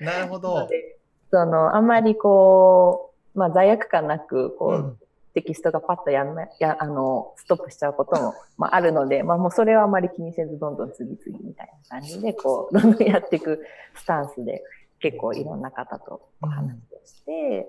[0.01, 0.69] なるほど。
[1.31, 4.97] その、あんまりこう、まあ罪悪感なく、こう、
[5.35, 13.65] テキストがパッとやめ、や、あの、ストップしちゃうことも、まあ、あるので、まあ、もうそれはあまり気にせず、どんどん次々みたいな感じで、こう、どんどんやっていく
[13.95, 14.63] スタンスで、
[15.01, 17.69] 結構いろんな方とお話をして、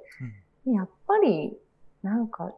[0.65, 1.57] うん、やっぱり、
[2.03, 2.53] なんか、なん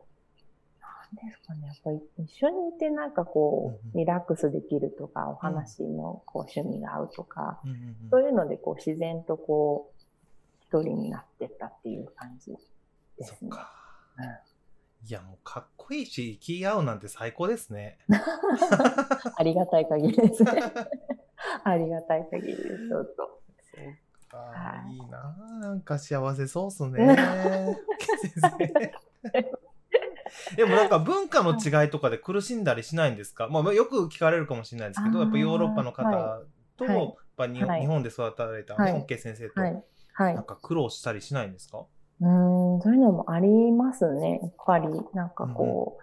[1.29, 7.61] ですかね、やっぱり一緒にいてなんかこう、リラックスできるとか、お話のこう趣味が合うとか、
[8.09, 9.95] そういうのでこう自然とこう、
[10.61, 12.51] 一人になってったっていう感じ
[13.17, 13.51] ですね。
[15.01, 17.99] うんいや、もうかっこいいし、気合うなんて最高ですね。
[19.37, 20.51] ありがたい限りですね。
[21.63, 23.41] ありがたい限りです、ちょっと。
[24.31, 27.15] そはい、いいななんか幸せそうっすね。
[30.57, 36.41] でもなんか文化の違いとかで苦しんだりしないんですか、まあ、よく聞かれるかもしれないですけど、やっぱヨーロッパの方
[36.77, 41.85] と、はい、やっぱ日本で育てられたね、はい、OK 先生と、はい、なんか苦労したりしないんですか？
[42.21, 42.27] う
[42.77, 44.39] ん、そういうのもありますね。
[44.41, 45.97] やっぱり、なんかこ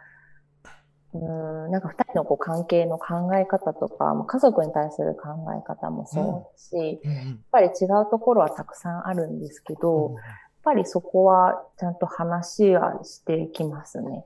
[1.13, 10.25] う、うん、んなんか二人のこう関係の考え方とか、家族に対する考え方もそうし、うん、やっぱり違うところはたくさんあるんですけど、うん、やっ
[10.63, 14.25] ぱりそこはちゃんと話はしてきますね。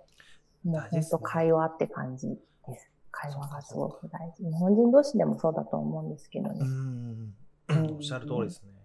[0.64, 2.34] もう本当会話って感じで
[2.76, 2.90] す。
[3.12, 4.44] 会話がすごく大事。
[4.44, 6.60] 日本人同士でもそうだと思うんですけどね。
[6.60, 7.94] うん。
[7.94, 8.76] おっしゃる通りですね。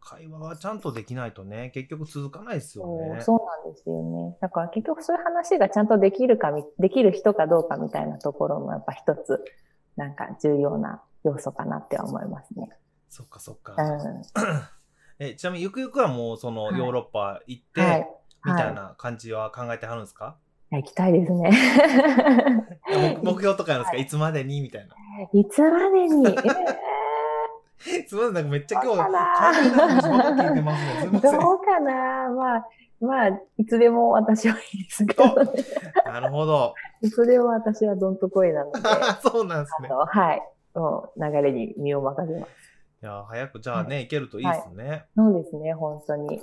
[0.00, 3.20] 会話はちゃんとできないとね、結局続かないですよね。
[3.20, 4.36] そうなんですよね。
[4.40, 9.44] だから結局そういう話がちゃんとできるかできる人かどうかみたいなところもやっぱ一つ、
[9.96, 12.68] なんか重要な要素かなって思いますね。
[13.08, 13.74] そっかそっか。
[13.76, 14.22] うん、
[15.18, 18.08] えちなみにゆくゆくはもうそのヨーロッパ行って、はい、
[18.44, 20.36] みたいな感じは考えてはるんですか、
[20.72, 21.50] 行きたいですね
[23.22, 24.60] 目標とかなんですか、い、つまでに？
[24.60, 24.94] みたいな。
[25.32, 26.89] いつまでに、え ー
[28.06, 31.20] すみません、なんかめっちゃ今日、聞いてますね。
[31.20, 32.66] どうかなまあ、
[33.00, 35.50] まあ、いつでも私はいいですけど、ね、
[36.04, 36.74] なるほど。
[37.00, 38.80] いつでも私はどんと声なので。
[39.26, 39.88] そうなんですね。
[39.88, 40.42] はい。
[40.74, 42.50] もう流れに身を任せます。
[43.02, 45.06] いや、早くじゃあね、はい、行けるといいですね、はい。
[45.16, 46.42] そうですね、本当に。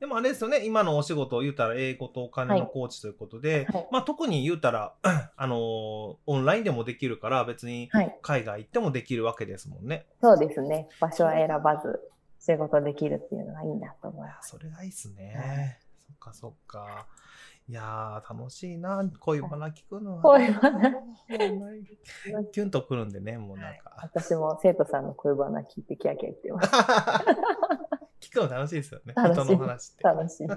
[0.00, 4.94] でもあれですよね、今のお仕事を言うたら英語とお金のコーチということで、はい、まあ特に言うたら、
[5.36, 7.90] あのー、オンラインでもできるから別に
[8.22, 10.06] 海外行ってもできるわけですもんね。
[10.22, 10.88] そうですね。
[11.00, 12.00] 場所は選ばず
[12.40, 14.48] 仕事できるっていうのがいいなと思います。
[14.48, 15.78] それがいいっすね。
[16.06, 17.06] そっかそっか。
[17.68, 20.22] いやー、楽しいな、恋バナ聞くのは。
[20.22, 20.94] 恋バナ
[22.50, 23.92] キュンとくるんでね、もうなんか。
[23.98, 26.70] 私も生徒さんの恋バナ聞いてキャキャ言ってます。
[28.20, 29.14] 聞くの楽しいですよね。
[29.16, 30.02] 人の話って。
[30.04, 30.46] 楽しい。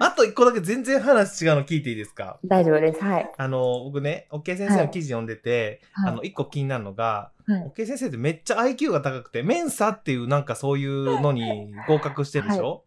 [0.00, 2.40] あと一個だけ全然話違うの聞いていいですか？
[2.44, 3.00] 大丈夫です。
[3.02, 3.32] はい。
[3.36, 12.84] あの、僕ね、OK 先生の記事読んでて、はい、あの、一個気になるのが、はい、OK 先生ってめっちゃ IQ が高くて、メンサっていうなんかそういうのに合格してるでしょ、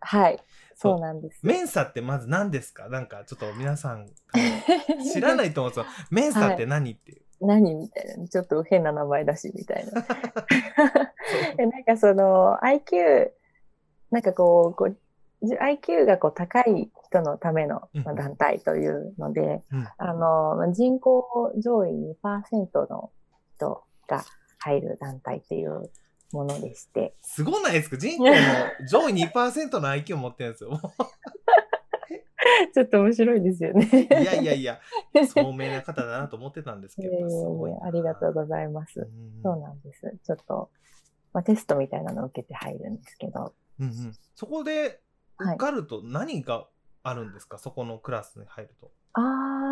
[0.00, 0.38] はい、はい。
[0.74, 1.38] そうなんです。
[1.42, 2.88] メンサってまず何ですか？
[2.88, 4.08] なんかちょっと皆さん
[5.12, 5.86] 知らないと思うんですよ。
[6.10, 7.22] メンサって何っていう。
[7.40, 8.28] 何みたいな。
[8.28, 10.04] ちょっと変な名前だし、みたいな。
[11.58, 13.30] なんかその IQ、
[14.10, 14.96] なんかこう、こう
[15.44, 23.10] IQ がこう高い人のための団体というので、うん、あの、人口上位2%の
[23.56, 24.24] 人が
[24.58, 25.90] 入る団体っていう
[26.32, 27.14] ものでして。
[27.22, 27.96] すごないですか？
[27.96, 28.32] 人口の
[28.88, 30.80] 上位2%の IQ を持ってるんですよ。
[32.74, 33.88] ちょっと面白いですよね。
[34.10, 34.80] いやいやいや、
[35.28, 39.08] 聡明な方だなと思ってたんですけど、 えー、ありがとうございます。
[39.42, 40.12] そうなんです。
[40.24, 40.70] ちょっと、
[41.32, 43.54] まあ、テストみたいなのを受けて入るんですけど。
[43.80, 45.00] うんうん、そこで
[45.38, 46.66] 受かると何が
[47.02, 48.90] あるんですか、はい、そこのクラスに入ると。
[49.14, 49.20] あ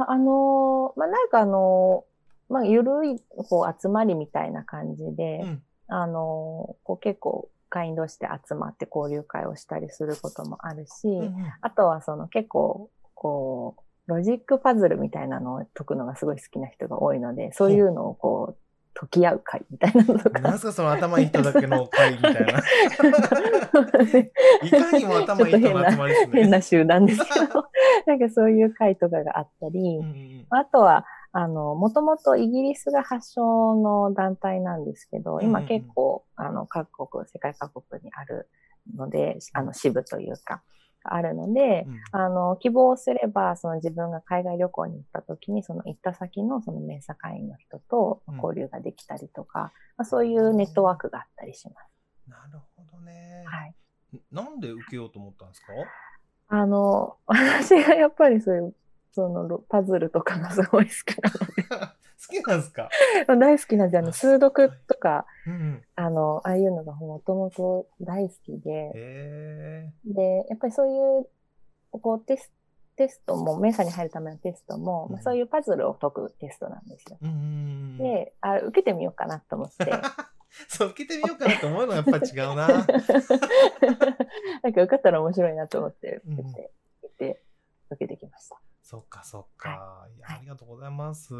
[0.09, 20.39] あ、あのー、まあ、なんかあのー、まあ、ゆるいこう集まりみたいな感じで、うん、あのー、こう結構会員同士で集まって交流会をしたりすることもあるし、うんうん、あとはその結構、こう、ロジックパズルみたいなのを解くのがすごい好きな人が多いので、そういうのをこう、解き合う会みたいなのとか。
[20.41, 22.41] なんすかその頭いい人だけの会みたいな。
[24.63, 26.43] いかにも頭いい人の集まりですね。
[26.43, 27.65] 変な集団ですけど、
[28.07, 30.01] なんかそういう会とかがあったり、
[30.51, 38.49] あとは、あの、もともとイギリスが発祥の団体なんですけど、今結構、あの、各国、世界各国にある
[38.97, 40.63] ので、あの、支部というか、
[41.03, 51.89] あるので、うん、あの、希望すれば、その自分が海外旅行に行った時に、その行った先のそのメンサ会員の人と交流ができたりとか、うん、まあ、そういうネットワークがあったりします。
[52.29, 53.45] なるほどね。
[53.47, 53.75] はい。
[54.33, 55.73] なんで受けようと思ったんですか？
[56.49, 58.75] あの、 私がやっぱりそういう
[59.13, 61.91] そのパズルとかがすごい好きなので。
[62.21, 62.89] 好きなんですか？
[63.39, 71.29] 大好きなんで、あの、数読とか、うん、あの、ああいうのがもともと大好きで、で、やっぱりそういう、
[72.01, 72.53] こうテス、
[73.01, 77.17] テストも、メンサに入るためのテストも、うん、まあ、そういうパズルを解くテストなんですよ。
[77.97, 79.91] であ、受けてみようかなと思って。
[80.69, 82.69] そう、受けてみようかなと思うのがやっぱり違うな。
[82.69, 86.43] なんか受かったら面白いなと思って受け
[87.09, 87.41] て、
[87.89, 88.61] うん、受けてきました。
[88.91, 90.35] そっかそっか、はい。
[90.35, 91.33] ありがとうございます。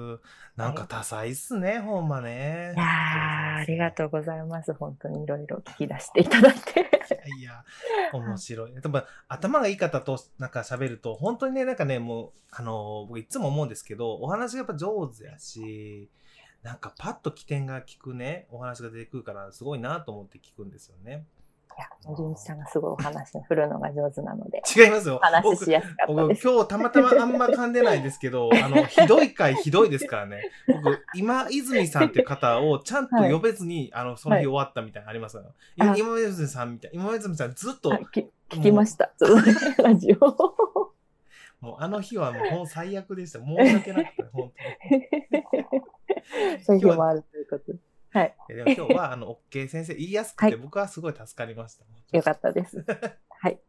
[0.55, 2.75] なんか多彩っすね、ほんまね。
[2.77, 4.73] いやありがとうございます。
[4.73, 6.89] 本当にいろいろ聞き出していただいて。
[7.41, 7.65] いや、
[8.13, 8.81] 面白い。
[8.81, 16.09] でも頭がいい方となんか喋ると、本当にね、なんかね、もう、あの、僕いつも思うんですけど、お話がやっぱ上手やし、
[16.63, 21.25] なんかパッと起点が聞くね、お話が出てくるから、すごいなと思って聞くんですよね。
[22.17, 24.63] 純一さんがすごいお話を振るのが上手なので。
[24.77, 25.19] 違いますよ。
[25.23, 26.47] 話しやすかったです。
[26.47, 30.51] 僕、今日たまたまあんま噛んでないんですけど、 あの、ひどい回ひどいですからね。
[30.67, 35.43] 僕、今泉さんっていう方をちゃんと呼べずに、はい、あの、その日終わったみたいなのありますよ。
[35.79, 36.91] はい、今泉さんみたい。
[36.95, 37.91] 今泉さんずっと。
[38.51, 39.13] 聞きました。
[39.83, 40.91] ラジオ。
[41.61, 43.39] もうあの日はもう最悪でした。
[43.39, 44.53] 申し訳なくて、本
[44.89, 44.97] 当
[46.57, 46.63] に。
[46.65, 47.79] そういう日もあるということで。
[48.13, 48.35] はい。
[48.49, 51.85] でも今日は、あの、OK 先生言いやすくて、僕はすごい助かりました。
[52.17, 52.85] よかったです。
[53.43, 53.61] はい。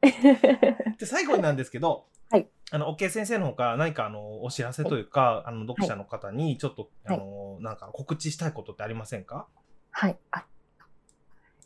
[0.97, 2.49] で、最後になんですけど、はい。
[2.71, 9.47] あの、OK 先生のほか、何か、あの、お知らせというか、あの、読者の方に、ちょっと、あの、なんか、告知したいことってありませんか？
[9.91, 10.17] はい。
[10.31, 10.45] あ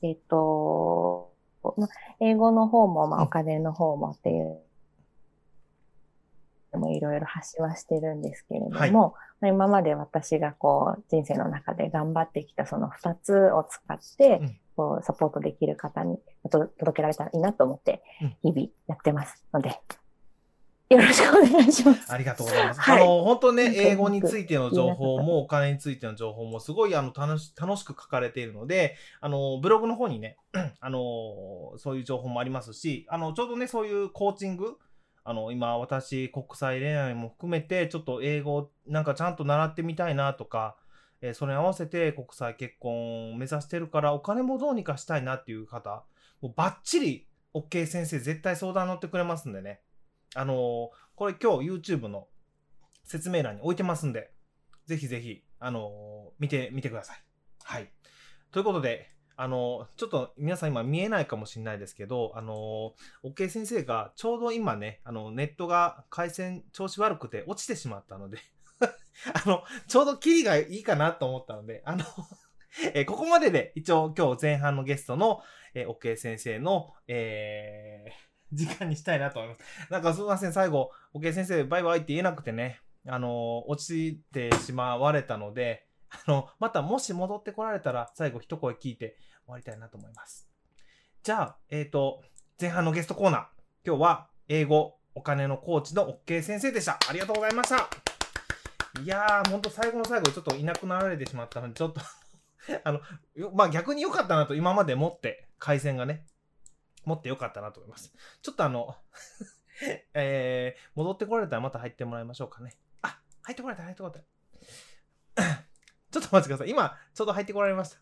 [0.01, 1.31] えっ、ー、と、
[2.19, 4.59] 英語の方も、まあ、お金の方もっていう、
[6.75, 9.11] もいろいろ発信はしてるんですけれども、はい、ま
[9.43, 18.03] あ、今まで私がこう人生の中で頑張ってきたその2つを使って、こうサポートできる方に届けられたらいいなと思って、
[18.43, 19.79] 日々やってますので、
[20.89, 22.13] よろしくお願いします。
[22.13, 22.79] ありがとうございます。
[22.79, 30.38] はい、あの、本当ね、英語についての情報も、お金についての情報も、すごい、あの、楽し、楽しく書かれているので、あの、ブログの方にね、
[30.79, 34.77] あの、そういう情報もありますし、あの、ちょうどね、そういうコーチング、
[35.25, 40.77] あの、今、私、国際恋愛も含めて、ちょっと英語、なんかちゃんと習ってみたいなとか、
[41.19, 46.03] えー、それに合わせて国際結婚を目指してるから、お金もどうにかしたいなっていう方、
[46.41, 49.81] もうバッチリ、OK 先生、絶対相談乗ってくれますんでね。
[50.35, 52.27] あのこれ今日 YouTube の
[53.05, 54.31] 説明欄に置いてますんで、
[54.85, 57.23] ぜひぜひ、あの見てみてください。
[57.63, 57.89] はい。
[58.51, 62.93] ということで、あのちょっと皆さん今見えないかもしれないですけど、あの
[63.23, 68.39] OK 先生がちょうど今ね、あの、ネットが回線調子悪くて落ちてしまったので
[68.81, 72.05] あの、ちょうどキリがいいかなと思ったので、あの
[72.93, 75.41] えここまでで一応今日前半のゲストの、
[75.73, 79.91] え OK 先生の、えー時間にしたいなと思います。
[79.91, 90.47] なんかすみません、最後、OK 先生、バイバイって言えなくてね、あの、落ちてしまわれたので、あの、またもし戻ってこられたら、最後一声聞いて終わりたいなと思います。
[91.23, 92.21] じゃあ、えっ、ー、と、
[92.59, 93.45] 前半のゲストコーナー。
[93.85, 96.99] 今日は、英語、お金のコーチの OK 先生でした。
[97.09, 97.89] ありがとうございました。
[99.01, 102.01] いやー、ほんと最後の最後、ちょっといなくなられてしまったので、ちょっと
[102.83, 103.01] あの、
[103.53, 106.25] まあ逆に良かったなと今まで持って、回線がね、
[107.03, 108.13] 持ってよかったなと思います。
[108.41, 108.95] ちょっとあの
[110.13, 112.77] えー、戻ってこられたらまた入ってもらいましょうかね。
[113.01, 114.21] あ、入ってこられた、入ってこられ
[115.35, 115.64] た。
[116.15, 116.69] ちょっと待ってください。
[116.69, 117.97] 今、ちょうど入ってこられました。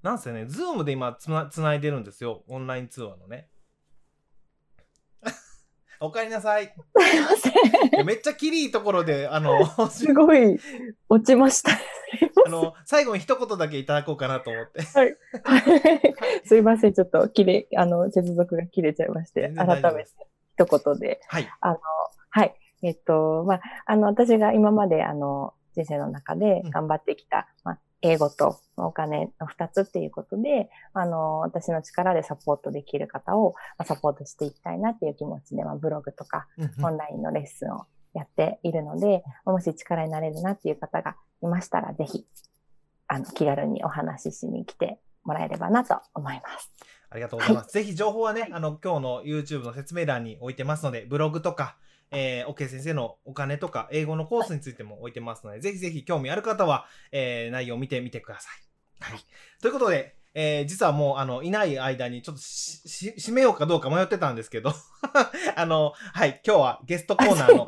[0.00, 2.44] なんせね、ズームで今つな、つないでるんですよ。
[2.46, 3.48] オンライン通話のね。
[5.98, 6.66] おかえりなさい。
[6.66, 6.70] す
[7.16, 7.28] いま
[7.90, 8.06] せん。
[8.06, 10.60] めっちゃきりいいところで、あの、 すごい
[11.08, 11.72] 落ちました。
[12.46, 14.82] あの、最後に一言だけいただこうかなと思って。
[14.82, 15.16] はい。
[16.44, 20.10] すいません、ちょっと切れ、あの、接続が切れちゃいまして、改めて
[20.56, 21.20] 一言で。
[21.26, 21.50] はい。
[21.60, 21.80] あの、
[22.30, 22.54] はい。
[22.82, 36.46] えっと、まあ、あの、私が今まで、あの、人生の中で頑張ってきた、うん、まあ、英語とお金の二つっていうことで、あの、私の力でサポートできる方をサポートしていきたいなっていう気持ちで、まあ、ブログとか、
[36.82, 42.26] オンラインのレッスンをやっているので、もし力になれるなっていう方がいましたら、ぜひ、
[43.08, 46.72] あの、気軽にお話ししに来てもらえればなと思います。
[47.10, 47.76] ありがとうございます。
[47.76, 51.76] はい、ぜひ情報はね、あの、今日の YouTube の説明欄に置いてますので、ブログとか、
[52.10, 59.12] えー、OK 先生のお金とか英語のコースについても置いてますので、はい、ぜひぜひ興味ある方は、えー、内容を見てみてください。
[59.12, 59.20] はい。
[59.60, 64.74] ということで、えー、実はもう、あの、いない間にちょっとし、し、締めようかどうか迷ってたんですけど
[65.56, 67.64] あの、はい、今日はゲストコーナーの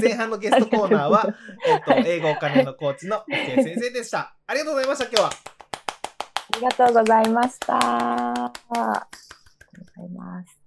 [0.00, 1.28] 前半のゲストコーナーは、
[1.64, 4.34] えっと、英語お金のコーチの OK 先生でした。
[4.48, 5.30] ありがとうございました、今日は。
[5.30, 7.78] ありがとうございました。
[7.78, 10.58] ありがとうございます。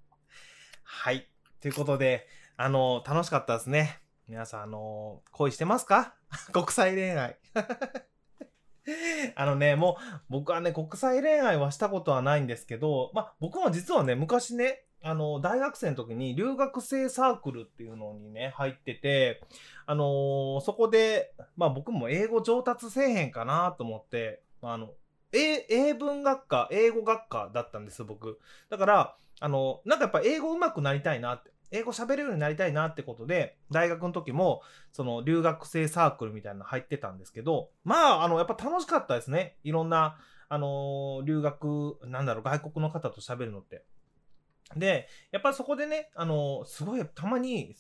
[0.84, 1.28] はい。
[1.62, 4.00] ということで、あの、楽しかったですね。
[4.30, 6.16] 皆さん、あの、恋してますか？
[6.54, 7.38] 国際恋愛。
[9.36, 19.42] あのね、もう、僕はね、国際恋愛はしたことはないんですけど、まあ、僕も実はね、昔ね、あの、大学生の時に留学生サークルっていうのにね、入ってて、
[19.86, 24.94] あのー、そこで、まあ僕も英語上達せえへんかなと思って、あの、
[25.32, 28.40] 英文学科、英語学科だったんです僕。
[28.70, 31.52] だから、あの、なんかやっぱ英語上手くなりたいなって。
[31.72, 39.58] 英語喋れるようになりたいなってことで、大学の時も、その留学生サークルみたいなの入ってたんですけど、まあ、あの、やっぱ楽しかったですね。
[39.64, 40.18] いろんな、
[40.50, 43.86] あの、留学、なんだろう、外国の方と喋るのって。
[44.76, 47.76] で、やっぱそこでね、あの、すごい、たまに、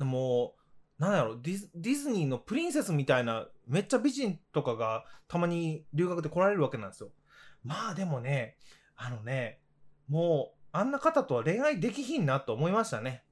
[0.00, 0.54] も
[0.98, 7.10] う、なんだろうディズ、ディズニーのプリンセスみたいな、めっちゃ美人とかが、たまに留学で来られるわけなんですよ。
[7.62, 8.56] まあでもね、
[8.96, 9.60] あのね、
[10.08, 13.24] もう、あんな方とは恋愛できひんなと思いましたね。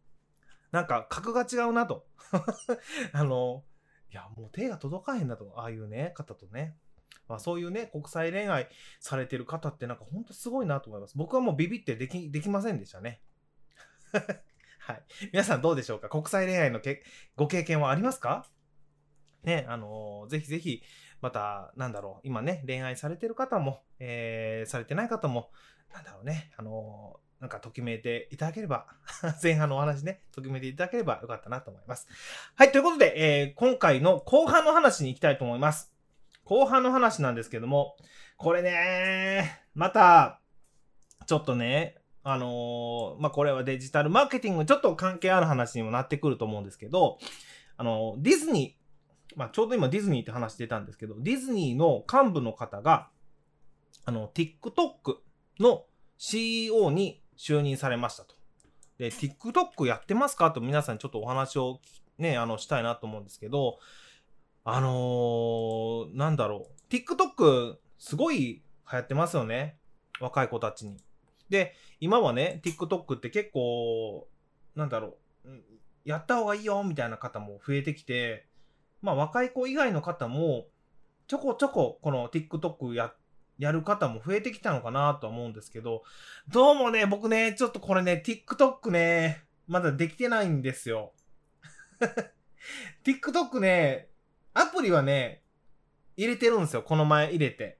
[0.72, 2.05] なんか格が違うなと。
[3.12, 3.62] あの、
[4.11, 5.53] いや、もう手が届かへんなと。
[5.57, 6.76] ああいうね、方とね。
[7.28, 8.68] まあそういうね、国際恋愛
[8.99, 11.16] されてる方ってなんかほんとすごいなと思います。
[11.16, 13.22] 僕はもうビビってでき、できませんでしたね。
[14.80, 15.03] はい。
[15.32, 16.09] 皆さんどうでしょうか？
[16.09, 17.05] 国際恋愛のけ
[17.36, 18.44] ご経験はありますか？
[19.44, 20.82] ね、あのー、ぜひぜひ、
[21.20, 25.53] また、なんだろう、今ね、恋愛されてる方も、えー、されてない方も、
[25.92, 28.87] なんだろうね、あのなんかときめいていただければ
[29.43, 32.09] 前半のお話ね、ときめいていただければよかったなと思います。
[32.55, 35.93] はい、ということで、えー、今回の後半の話に行きたいと思います。
[36.45, 37.97] 後半の話なんですけども、
[38.37, 40.41] これね、また、
[41.26, 47.18] ちょっとね、あのー、まあ、これはデジタルマーケティングちょっと関係ある話にもなってくると思うんですけど、
[47.76, 53.11] あのー、ディズニー、まあ、ちょうど今ディズニーって話出たんですけど、ディズニーの幹部の方が、
[54.05, 55.16] あの、TikTok
[55.61, 55.84] の
[56.18, 58.34] CEO に就任されましたと。
[58.99, 60.51] で、TikTok やってますか？
[60.51, 61.80] と皆さんにちょっとお話を
[62.18, 63.78] ね、あの、したいなと思うんですけど、
[64.64, 66.93] あのー、なんだろう。
[66.93, 69.78] TikTok すごい流行ってますよね。
[70.18, 70.97] 若い子たちに。
[71.51, 74.26] で、今はね、TikTok って結構、
[74.74, 75.51] なんだろう、
[76.05, 78.47] やった方がいいよみたいな方も増えてきて、
[79.03, 80.66] まあ若い子以外の方も、
[81.26, 83.26] ちょこちょここの TikTok やって、
[83.59, 86.03] やる方も増えてきたのかなとは思うんですけど、
[86.49, 91.13] どうもね、僕ね、ちょっとこれね、TikTok ね、まだできてないんですよ。
[93.05, 94.09] TikTok ね、
[94.55, 95.43] アプリはね、
[96.17, 96.83] 入れてるんですよ。
[96.83, 97.79] この前入れて。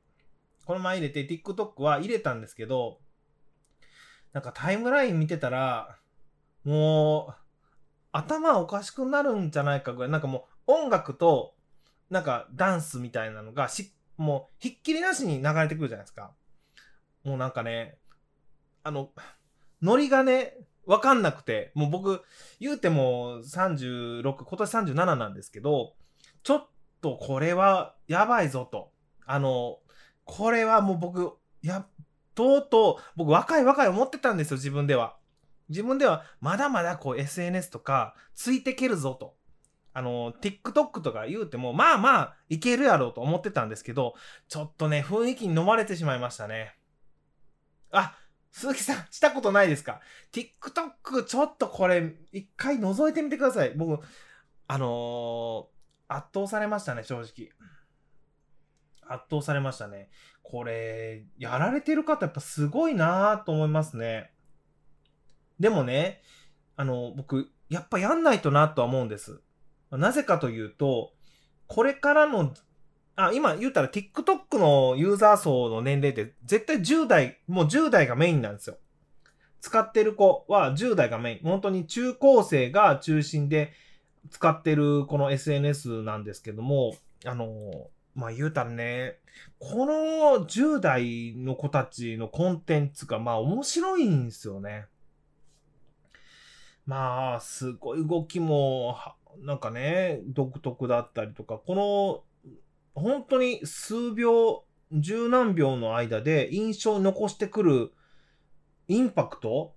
[0.65, 2.99] この前入れて TikTok は入れたんですけど、
[4.33, 5.97] なんかタイムライン見てたら、
[6.65, 7.35] もう、
[8.13, 11.55] 頭おかしくなるんじゃないかぐらい、なんかもう音楽と、
[12.11, 16.33] なんかダンスみたいなのがし、もうひっきりなしに流れてくるじゃないですか。
[17.25, 17.99] もうなんかね、
[18.83, 19.11] あの、
[19.83, 20.57] ノリがね、
[20.87, 22.23] わかんなくて、もう僕、
[22.61, 25.95] 言うても36、今年37なんですけど、
[26.43, 26.69] ちょっ
[27.03, 28.93] とこれはやばいぞと。
[29.27, 29.79] あの、
[30.25, 31.87] これはもう僕、や、
[32.35, 35.17] とうとう、僕若い若い思ってたんですよ、自分では。
[35.69, 39.35] 自分では、まだまだこう SNS とか、ついてけるぞと。
[39.97, 44.15] あの、TikTok とか言うても、まあまあ、いけるやろうと思ってたんですけど、
[44.47, 46.77] ちょっとね、雰囲気に飲まれてしまいましたね。
[47.93, 48.15] あ、
[48.53, 53.73] 鈴木さん、したことないですか ?TikTok、ちょっとこれ、一回覗いてみてください。
[53.75, 54.05] 僕、
[54.67, 57.49] あのー、圧倒されましたね、正直。
[59.09, 60.11] 圧倒されましたね。
[60.43, 64.31] これ、やられてる方やっぱすごいなぁと思いますね。
[65.59, 66.21] でもね、
[66.77, 69.41] あの、僕、やっぱやんないとなとは思うんです。
[69.91, 71.13] なぜかというと、
[71.67, 72.53] これからの
[73.17, 78.77] あ、今言ったら TikTok のユーザー層の年齢って絶対10代、もう10代がメインなんですよ。
[79.61, 81.39] 使ってる子は10代がメイン。
[81.43, 83.73] 本当に中高生が中心で
[84.31, 89.17] 使ってるこの SNS なんですけども、あの、まあ言うたらね、
[89.59, 94.87] この10代の子たちのコンテンツがまあ面白いんですよね。
[96.87, 98.97] まあ、すごい動きも、
[99.43, 102.53] なんかね、独特だったりとか、この
[102.95, 107.93] 本当に数秒、十何秒の間で印象に残してくる
[108.89, 109.75] インパクト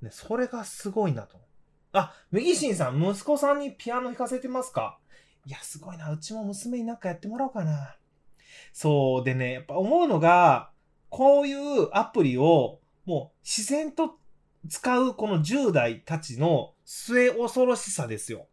[0.00, 1.38] ね、それがすごいなと。
[1.92, 4.98] あ、右新さん、息子さんにピアノ弾かせてますか？
[5.46, 6.10] いや、すごいな。
[6.10, 7.96] うちも娘になんかやってもらおうかな。
[8.72, 10.70] そうでね、やっぱ思うのが、
[11.08, 14.18] こういうアプリをもう自然と
[14.68, 18.48] 使うこの10代たちの末恐ろしさですよ。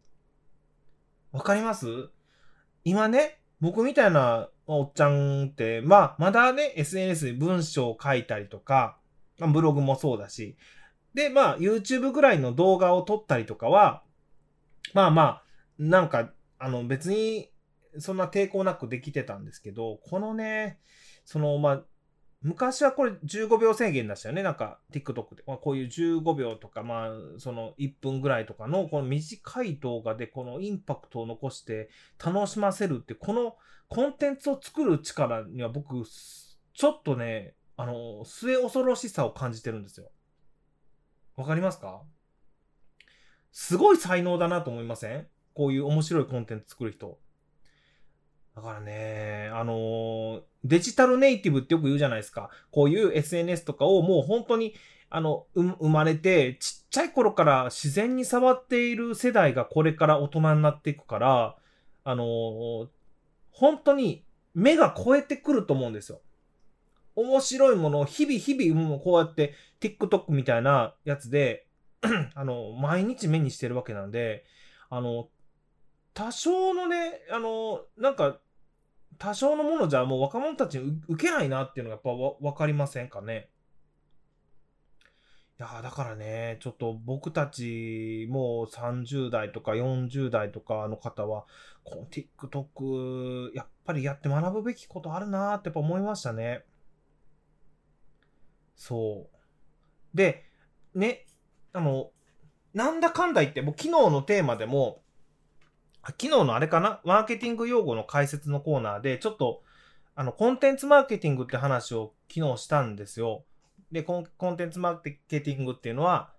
[1.32, 2.10] わかります？
[2.84, 8.98] 今ね、僕みたいなおっちゃんって、まあ、まだね、SNS に文章を書いたりとか、
[9.38, 10.56] ブログもそうだし、
[11.14, 14.02] で、まあ、YouTube ぐらいの動画を撮ったりとかは、
[14.94, 15.44] まあまあ、
[15.78, 17.50] なんか、あの、別に、
[17.98, 20.78] そんな抵抗なくできてたんですけど、このね、
[21.24, 21.82] その、まあ、
[22.42, 24.42] 昔はこれ15秒制限でしたよね。
[24.42, 25.42] なんか TikTok で。
[25.46, 31.90] ま、こういう15秒とか、まあ、その1分ぐらいとかのこの短い動画でこのインパクトを残して
[32.24, 33.56] 楽しませるって、この
[33.88, 40.10] コンテンツを作る力には僕、ちょっとね、あの、末恐ろしさを感じてるんですよ。
[41.36, 42.02] わかりますか？
[43.52, 45.26] すごい才能だなと思いません？
[45.54, 47.18] こういう面白いコンテンツ作る人。
[48.56, 52.50] だからね、あのー、デジタルネイティブってよく言うじゃないですか。
[52.70, 54.74] こういう SNS とかをもう本当に、
[55.08, 61.56] あの、生まれて、ちっちゃい頃から自然に触っている世代がこれから大人になっていくから、
[62.04, 62.88] あのー、
[63.50, 64.24] 本当に
[64.54, 66.20] 目が超えてくると思うんですよ。
[67.16, 71.66] 面白いものを日々日々もうこうやって TikTok みたいなやつで
[72.34, 74.44] あの、毎日目にしてるわけなんで、
[74.88, 75.28] あの、
[76.20, 78.40] 多少のね、あの、なんか、
[79.16, 83.48] 多少のものじゃもう若者たちに受けないなっていうのがやっぱわ分かりませんかね。
[85.58, 91.46] いやだからね、ちょっと僕たちもう30代とか40代とかの方は、
[91.84, 96.64] この TikTok、やっぱりやって学ぶべきことあるなってやっぱ思いましたね。
[98.76, 100.16] そう。
[100.16, 100.44] で、
[100.94, 101.26] ね、
[101.72, 102.10] あの、
[102.74, 105.02] なんだかんだ言って、もう昨日のテーマでも、
[106.06, 107.00] 昨日のあれかな？
[107.04, 109.62] マーケティング用語の解説のコーナーで、ちょっと、
[110.14, 113.44] あの、コンテンツマーケティングって話を昨日したんですよ。
[113.92, 116.32] で、コンコンテンツマーケティングっていうのは、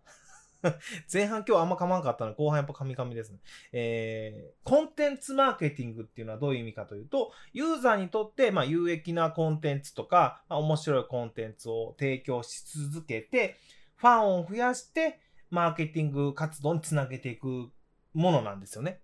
[1.11, 3.39] 前半今日あんま噛まんかったので、後半やっぱ噛み噛みですね。
[3.71, 13.57] えー、コンテンツマーケティングっていうのはどういう意味かというと、ユーザーにとって、まあ、有益なコンテンツとか、まあ、面白いコンテンツを提供し続けて、
[13.95, 17.71] ファンを増やして、マーケティング活動につなげていく
[18.13, 19.01] ものなんですよね。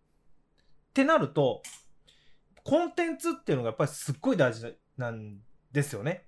[0.98, 1.62] ってなると、
[2.64, 5.38] コンテンツっていうのがやっぱりすっごい大事なん
[5.72, 6.26] ですよね。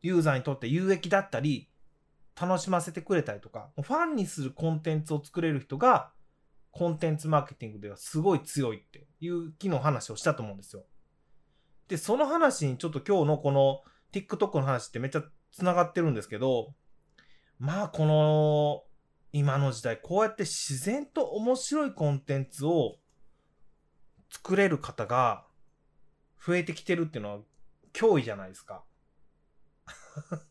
[0.00, 1.68] ユーザーにとって有益だったり、
[2.40, 6.12] 楽しませてくれたりとか、ファンにするコンテンツを作れる人が、
[6.70, 10.84] コンテンツマーケティングではすごい強いっていう気の話をしたと思うんですよ。
[11.88, 16.74] で、その話にちょっと今日のこの TikTok の話ってめっちゃ繋がってるんですけど、
[17.58, 18.84] まあこの
[19.32, 22.98] 今の時代こうやって自然と面白いコンテンツを
[24.34, 25.44] 作れる方が
[26.44, 27.38] 増えてきてるっていうのは
[27.92, 28.82] 脅威じゃないですか。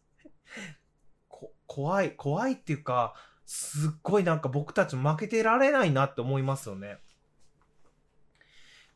[1.67, 3.13] 怖い、怖いっていうか、
[3.45, 6.97] すっごいなんか僕たち負けてられないなって思いますよね。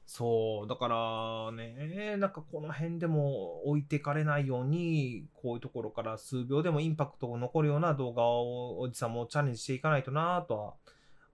[0.06, 10.74] そう、だからね、なんかこの辺でも置いてかれないように、こういうところから数秒でもインパクトが残るような動画をおじさんもチャレンジしていかないとなとは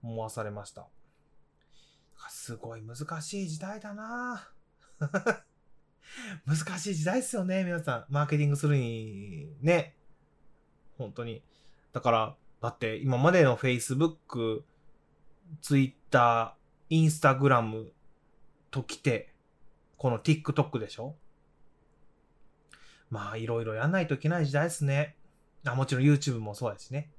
[0.02, 0.88] 思わされました。
[2.28, 4.50] すごい難しい時代だな
[6.46, 8.12] 難しい時代ですよね、皆さん。
[8.12, 9.96] マーケティングするに、ね。
[10.98, 11.42] 本当に。
[11.92, 14.62] だから、だって今までの Facebook、
[15.60, 16.56] Twitter、
[16.90, 17.90] Instagram
[18.70, 19.34] と来て、
[19.96, 21.16] この TikTok でしょ？
[23.10, 25.16] まあ、いろいろやんないといけない時代ですね。
[25.64, 27.10] あ、もちろん YouTube もそうですね。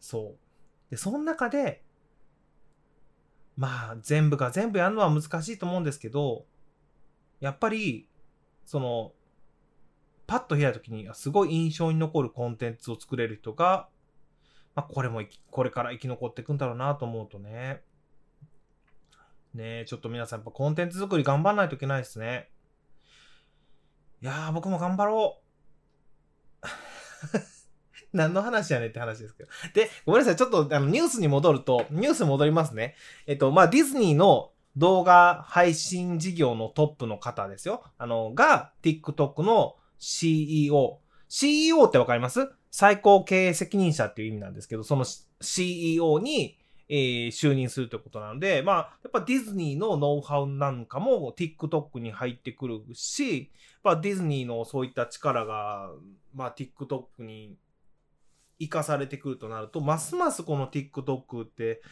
[0.00, 0.90] そう。
[0.90, 1.84] で、その中で、
[3.58, 6.46] まあ、全部が全部やるのは難しいと思うんですけど、
[7.40, 8.08] やっぱり、
[8.64, 9.12] その、
[10.28, 13.88] パッと開いた時に、すごい印象に残るコンテンツを作れる人が、
[14.76, 17.82] まあ、これも、これから生き残っていくんだろうなと思うとね。
[19.54, 22.50] ねちょっと皆さんやっぱコンテンツ作り頑張らないといけないですね。
[24.22, 25.40] いやー、僕も頑張ろ
[26.62, 27.57] う。
[28.12, 29.50] 何の話やねんって話ですけど。
[29.74, 30.36] で、ごめんなさい。
[30.36, 32.94] ちょっとあのニュースに戻ると、ニュース戻りますね。
[33.26, 37.82] えっと、まあ、ディズニーの動画配信事業のトップの方ですよ。
[37.98, 41.00] あの、が、TikTok の CEO。
[41.28, 42.48] CEO ってわかります？
[42.70, 45.04] 最高経営責任者っていう意味なんですけど、その
[45.40, 53.50] CEO に、えー、就任するということなので、まあ、やっぱディズニーのノウハウなんかも TikTok に入ってくるし、
[53.82, 55.90] まあ、ディズニーのそういった力が、
[56.34, 57.56] まあ、TikTok に
[58.58, 61.82] 生かされてくるとなると、ますますこの TikTok って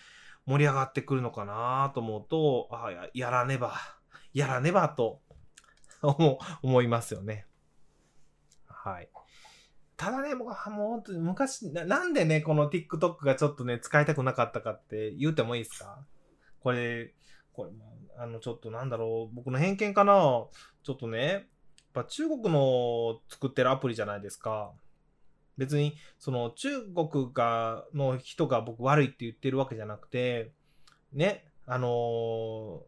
[0.46, 3.74] 盛り上がってくるのかなと思うと、あややらねば、
[4.32, 5.20] やらねばと
[6.62, 7.46] 思いますよね。
[8.66, 9.08] はい。
[9.96, 16.04] ただね、もう本当に昔な、なんでね、この TikTok がちょっとね、使いたくなかったかって言うてもいいですか
[16.60, 17.14] これ、
[17.52, 17.70] これ、
[18.18, 20.12] あの、ちょっとなんだろう、僕の偏見かな
[20.82, 21.42] ちょっとね、やっ
[21.94, 24.72] ぱ中国の作ってるアプリじゃないですか。
[25.56, 30.52] 別に、その中国が、の人が僕悪いって言ってるわけじゃなくて、
[31.12, 32.80] ね、あのー、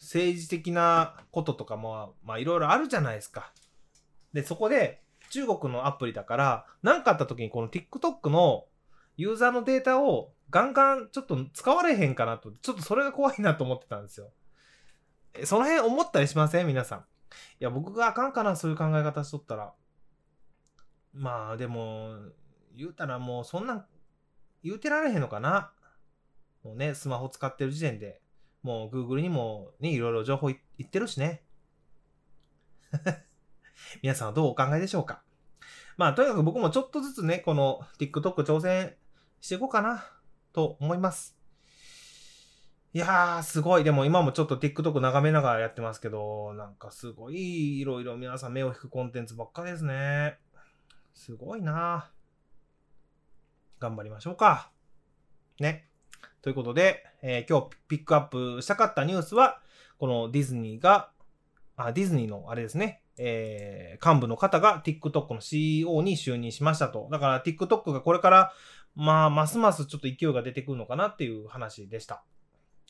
[0.00, 3.52] 政治的なこととかも、まあいろいろあるじゃないですか。
[4.32, 8.64] で、そこで、中国のアプリだから、何かあった時にこの TikTok の
[9.16, 14.30] ユーザーのデータをガンガンちょっと使われへんかなと、ちょっとそれが怖いなと思ってたんですよ。
[15.44, 16.66] その辺思ったりしません？
[16.66, 16.98] 皆さん。
[17.00, 17.02] い
[17.60, 19.74] や、僕があかんかな、そういう考え方しとったら。
[21.18, 22.16] まあ、でも、
[22.76, 23.86] 言うたらもうそんなん
[24.62, 25.72] 言うてられへんのかな？
[26.62, 28.22] もうね、スマホ使ってる時点で、
[28.62, 31.42] もう Google にもね、いろいろ情報言ってるしね。
[34.02, 35.22] 皆さんはどうお考えでしょうか？
[35.96, 38.94] まあ、とにかく僕もちょっとずつね、この TikTok 挑戦
[39.40, 40.04] していこうかな、
[40.52, 41.36] と思います。
[42.92, 43.84] いやー、すごい。
[43.84, 50.38] でも今もちょっと TikTok 眺めながらやってますけど、なんかすごいいろいろ皆さん目を引くコンテンツばっかですね。
[51.18, 52.12] すごいな
[53.80, 54.70] 頑張りましょうか。
[55.58, 55.88] ね。
[56.42, 59.60] ということで、えー、今日ピックアップしたかったニュースは、
[59.98, 61.10] このディズニーが、
[61.76, 63.02] あ、ディズニーのあれですね。
[63.16, 67.08] えー、幹部の方が TikTok の CEO に就任しましたと。
[67.10, 68.52] だから TikTok がこれから、
[68.94, 72.22] まあ、ますますちょっと勢いが出てくるのかなっていう話でした。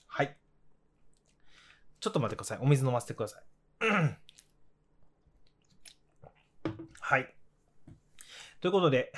[0.07, 0.37] はい。
[2.01, 2.59] ちょっと待ってください。
[2.61, 3.43] お水飲ませてください。
[7.01, 7.38] はい。
[8.61, 9.13] ということで、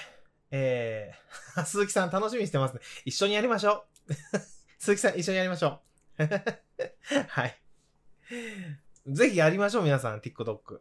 [0.51, 2.81] えー、 鈴木さん楽しみにしてますね。
[3.05, 4.15] 一緒にやりましょう。
[4.79, 5.81] 鈴木さん一緒にやりましょ
[6.19, 6.23] う。
[7.29, 7.61] はい。
[9.07, 10.81] ぜひやりましょう、皆さん、TikTok。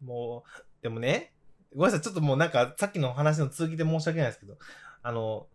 [0.00, 1.32] もう、でもね、
[1.74, 4.58] ごめんなさい、ちょっともうなんか、さっきの話の続きで申し訳ないですけど、
[5.02, 5.48] あの、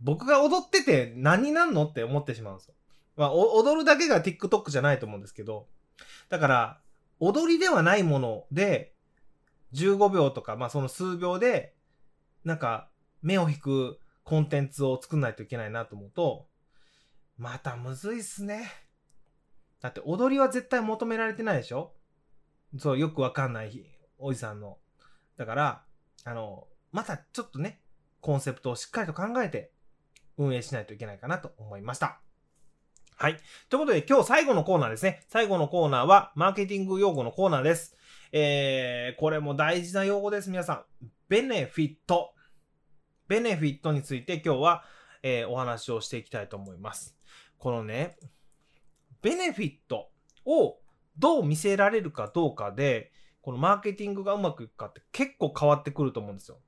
[0.00, 2.74] 僕が踊ってて何になんのって思ってしまうんですよ。
[3.16, 5.68] まあ、踊るだけが TikTok じゃないと思うんですけど、
[6.28, 6.80] だから、
[7.20, 8.94] 踊りではないもので、
[9.74, 11.74] 15秒とか、まあその数秒で、
[12.44, 12.90] なんか、
[13.22, 16.46] 目を引くコンテンツを作んないといけないなと思うと、
[17.36, 18.70] またむずいっすね。
[19.80, 21.94] だって踊りは絶対求められてないでしょ？
[22.78, 23.84] そう、よくわかんない
[24.18, 24.78] おじさんの。
[25.36, 25.84] だから、
[26.24, 27.80] あの、またちょっとね、
[28.20, 29.72] コンセプトをしっかりと考えて
[30.38, 32.20] 運営しないといけないかなと思いました。
[33.16, 33.36] はい。
[33.68, 35.24] ということで今日最後のコーナーですね。
[35.28, 37.96] 最後のコーナーはマーケティング用語のコーナーです。
[38.32, 41.06] えー、これも大事な用語です、皆さん。
[41.28, 42.34] ベネフィット。
[43.28, 44.84] ベネフィットについて今日は、
[45.22, 47.16] えー、お話をしていきたいと思います。
[47.56, 48.18] このね、
[49.22, 50.10] ベネフィット
[50.44, 50.78] を
[51.18, 53.10] どう見せられるかどうかで、
[53.40, 56.58] このマーケティングがうまくいくかって結構変わってくると思うんですよ。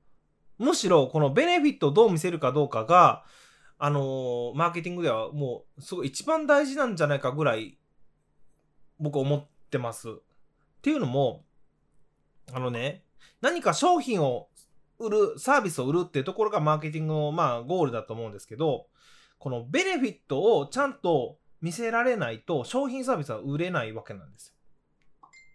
[0.57, 3.25] むしろ、このベネフィットをどう見せるかどうかが、
[3.77, 7.77] あのー、マーケティングではもう、すごい一番大事なんじゃないかぐらい、
[8.99, 10.09] 僕思ってます。
[10.09, 10.13] っ
[10.81, 11.45] ていうのも、
[12.51, 13.03] あのね、
[13.41, 14.49] 何か商品を
[14.99, 18.87] 売る、サービスを売るっていうところがマーケティングの、まあ、ゴールだと思うんですけど、
[19.37, 24.53] このベネフィットをちゃんと見せられないと商品サービスは売れないわけなんですよ。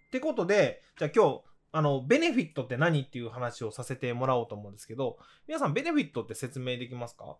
[0.09, 1.41] ってことで、じゃあ今日、
[1.73, 5.19] あの、ベネフィットって何っていう話をさせてもらおうと思うんですけど、
[5.49, 7.37] 皆さんベネフィットって説明できますか？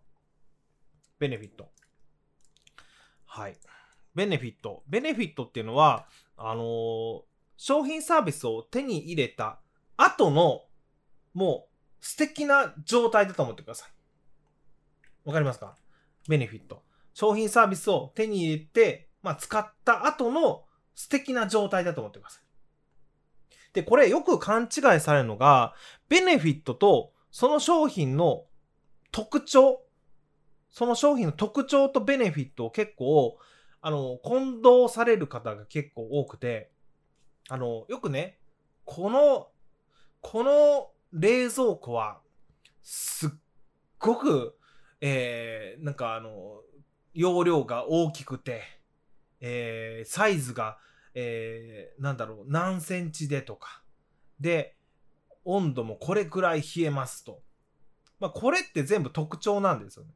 [1.19, 1.69] ベネフィット。
[3.25, 3.55] はい。
[4.15, 4.83] ベネフィット。
[4.87, 7.21] ベネフィットっていうのは、あのー、
[7.57, 9.59] 商品サービスを手に入れた
[9.97, 10.65] 後の、
[11.33, 11.67] も
[12.01, 13.89] う素敵な状態だと思ってください。
[15.25, 15.75] わかりますか？
[16.27, 16.83] ベネフィット。
[17.13, 20.65] 商品サービスを手に入れて、まあ、使った後の
[20.95, 22.43] 素敵な状態だと思ってください。
[23.73, 25.73] で、これよく勘違いされるのが、
[26.09, 28.45] ベネフィットとその商品の
[29.11, 29.83] 特徴、
[30.69, 33.37] その商品の特徴とベネフィットを結構、
[33.81, 36.71] あの、混同される方が結構多くて、
[37.49, 38.39] あの、よくね、
[38.85, 39.49] この、
[40.23, 42.19] この冷蔵庫は、
[42.81, 43.29] すっ
[43.99, 44.57] ごく、
[44.99, 46.61] えー、なんかあの、
[47.13, 48.63] 容量が大きくて、
[49.41, 50.79] えー、サイズが、
[51.13, 53.83] えー、なんだろう、何センチでとか。
[54.39, 54.75] で、
[55.45, 57.41] 温度もこれくらい冷えますと。
[58.19, 60.13] まあ、これって全部特徴なんですよね。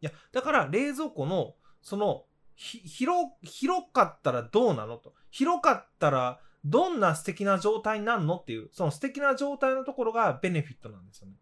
[0.00, 2.24] いや、だから冷蔵庫の、その、
[2.54, 5.12] 広、広かったらどうなのと。
[5.30, 11.34] 広かったらどんな素敵な状態になるのっていう、その素敵な状態のところがベネフィットなんですよね。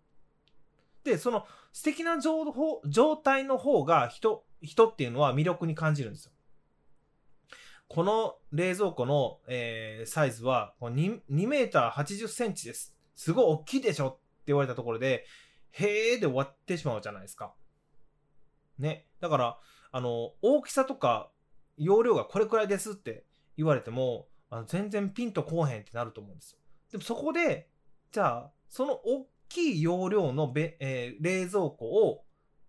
[1.04, 2.44] で、その素敵な状
[2.86, 6.32] 状態の方が人、人っていうのは魅力に感じるんですよ。
[7.88, 12.96] この冷蔵庫の、えー、サイズは 2, 2メーター80センチです。
[13.14, 15.26] すごい大きいでしょって言われたところで、
[15.72, 17.54] へーで終わってしまうじゃないですか。
[18.78, 19.06] ね。
[19.20, 19.58] だから、
[19.90, 21.30] あの、大きさとか
[21.76, 23.24] 容量がこれくらいですって
[23.56, 26.58] 言われても、あの全然ピンとこうへんってなると思うんですよ。
[26.90, 27.70] でもそこで、
[28.12, 32.22] じゃあ、その大きい容量のべ、えー、冷蔵庫を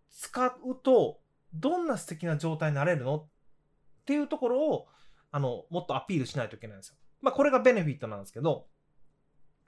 [0.10, 1.20] 使うと、
[1.54, 3.18] どんな素敵な状態になれるの？
[3.18, 3.26] っ
[4.06, 4.88] ていうところを、
[5.32, 6.96] あの、もっとアピールしないといけないんですよ。
[7.22, 8.68] まあ、これがベネフィットなんですけど、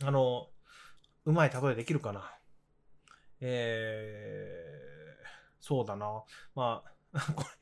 [0.01, 0.47] あの、
[1.25, 2.31] うまい例えできるかな？
[3.41, 5.27] えー、
[5.59, 6.23] そうだな。
[6.55, 6.91] まあ、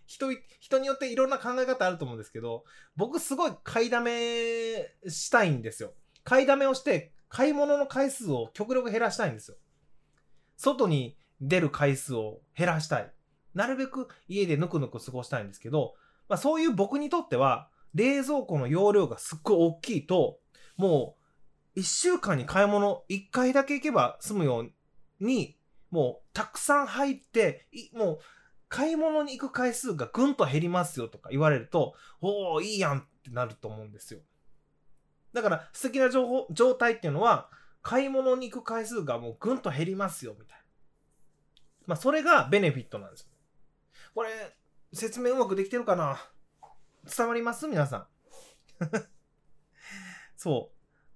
[0.06, 0.28] 人、
[0.60, 2.64] 人によっていろんな考え方あると思うんですけど、
[2.96, 4.12] 僕すごい買いだめ
[5.08, 5.94] したいんですよ。
[6.24, 9.58] 買いだめをして、買い物の回数を極力減らしたいんですよ。
[10.56, 13.12] 外に出る回数を減らしたい。
[13.54, 15.96] なるべく家でぬくぬく過ごしたいんですけど、
[16.30, 20.40] まあそういう僕にとっては、冷蔵庫の容量がすっごい大きいと、
[20.78, 21.16] も
[21.76, 24.72] う、一週間に買い物一回だけ行けば済むよう
[25.24, 25.58] に、
[25.90, 28.20] もうたくさん入って、もう
[28.74, 34.20] 買い物に行く回数がぐんと減りますよとか言われると、おおいいやんってなると思うんですよ。
[35.32, 37.52] だから素敵な情報、状態っていうのは、
[37.84, 40.64] 買い物に行く回数がもうぐんと減りますよみたいな。
[41.86, 43.28] まあそれがベネフィットなんですよ。
[44.16, 44.30] これ、
[44.92, 46.18] 説明うまくできてるかな？
[47.16, 47.68] 伝わります？
[47.68, 48.08] 皆さん。
[50.36, 50.72] そ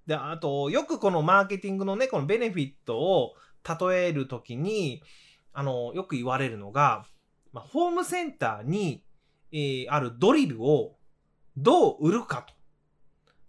[0.05, 0.07] う。
[0.07, 3.33] で、あと、よくこのマーケティングのね、このベネフィットを
[3.67, 5.01] 例えるときに、
[5.53, 7.03] あの、よく言われるのが、
[7.57, 9.03] まあ、ホームセンターに、
[9.51, 10.95] えー、あるドリルを
[11.55, 12.53] どう売るかと。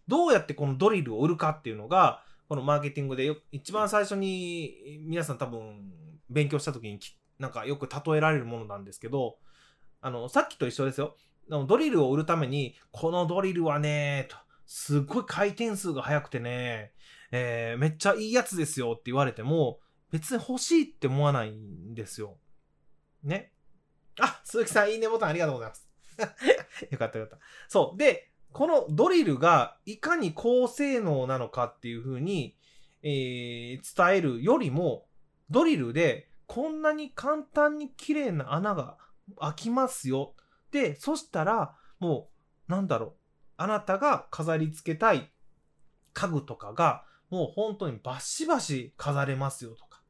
[0.06, 5.92] どうやってこのドリルを売るかっていうのが、このマーケティングでよ一番最初に皆さん多分
[6.30, 6.98] 勉強した時に
[7.38, 9.36] なんかよく例えられるものなんですけど、
[10.00, 11.14] あの、さっきと一緒ですよ。
[11.50, 16.92] ドリルを売るために、このドリルはね、と、すっごい回転数が速くてね、
[17.30, 19.80] えー、めっちゃいいやつですよって言われても、
[20.10, 22.38] 別に欲しいって思わないんですよ。
[23.22, 23.52] ね。
[24.20, 25.88] あ、鈴木さん、いいねボタンありがとうございます。
[26.90, 27.44] よかったよかった。
[27.68, 27.98] そう。
[27.98, 32.56] で、このドリルがいかに高性能なのかっていうふうに、
[33.02, 35.06] えー、伝えるよりも、
[35.50, 38.96] ドリルでこんなに簡単に綺麗な穴が
[39.38, 40.34] 開きますよ。
[40.70, 42.30] で、そしたら、も
[42.68, 43.12] う、なんだろう。
[43.56, 45.30] あなたが飾り付けたい
[46.12, 50.02] 家具とかが、もう本当にバシバシ飾れますよとか。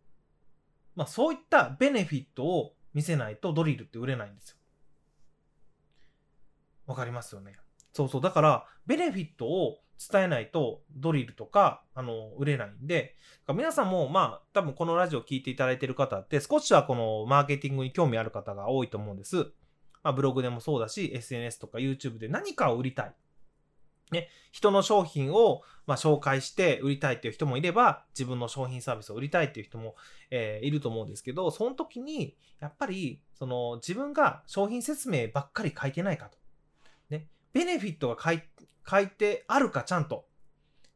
[0.94, 4.56] まあそういったベネフィットを見せないとドリルって売れないんですよ。
[6.86, 7.56] わかりますよね？
[7.92, 8.20] そうそう。
[8.20, 9.78] だから、ベネフィットを
[10.10, 13.16] 伝えないとドリルとか、あの、売れないんで、
[13.48, 19.36] 皆さんも、まあ、多分このラジオ聞いていただいてる方って、少しはこのマーケティングに興味ある方が多いと思うんです。
[20.02, 23.14] まあ、ブログでもそうだし、SNS とか YouTube で何かを売りたい。
[24.12, 29.96] ね、人の商品を、まあ、紹介して売りたいっていう人もいれば、自分の商品サービスを売りたいっていう人も、
[30.30, 36.38] えー、いると思うんですけど、その時に、やっぱり、その、自分が商品説明ばっかり書いてないかと。
[37.10, 38.42] ね、ベネフィットが書い
[38.88, 40.26] 書いてあるかちゃんと、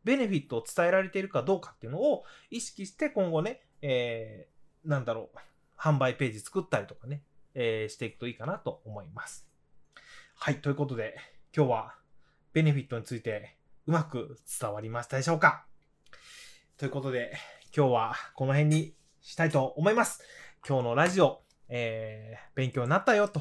[0.04, 5.38] ベネフィットを伝えられているかどうかっていうのを意識して今後ね、えー、なんだろう、
[5.78, 7.22] 販売ページ作ったりとかね、
[7.54, 9.46] えー、していくといいかなと思います。
[10.34, 11.16] はい、ということで、
[11.54, 11.94] 今日は
[12.53, 15.64] ベネフィットについてうまく伝わりましたでしょうか？
[16.76, 17.32] ということで、
[17.74, 20.22] 今日はこの辺にしたいと思います。
[20.68, 21.40] 今日のラジオ、
[21.70, 23.40] えー、勉強になったよと、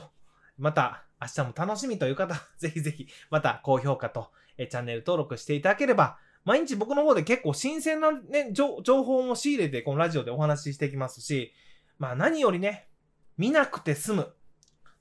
[0.58, 11.52] また明日も楽しみという方、ぜひぜひ、また高評価と、えチャンネル登録していただければ、毎日僕の方で結構新鮮なね、情報も仕入れて、このラジオでお話ししていきますし、
[12.00, 12.88] まあ何よりね、
[13.38, 14.34] 見なくて済む。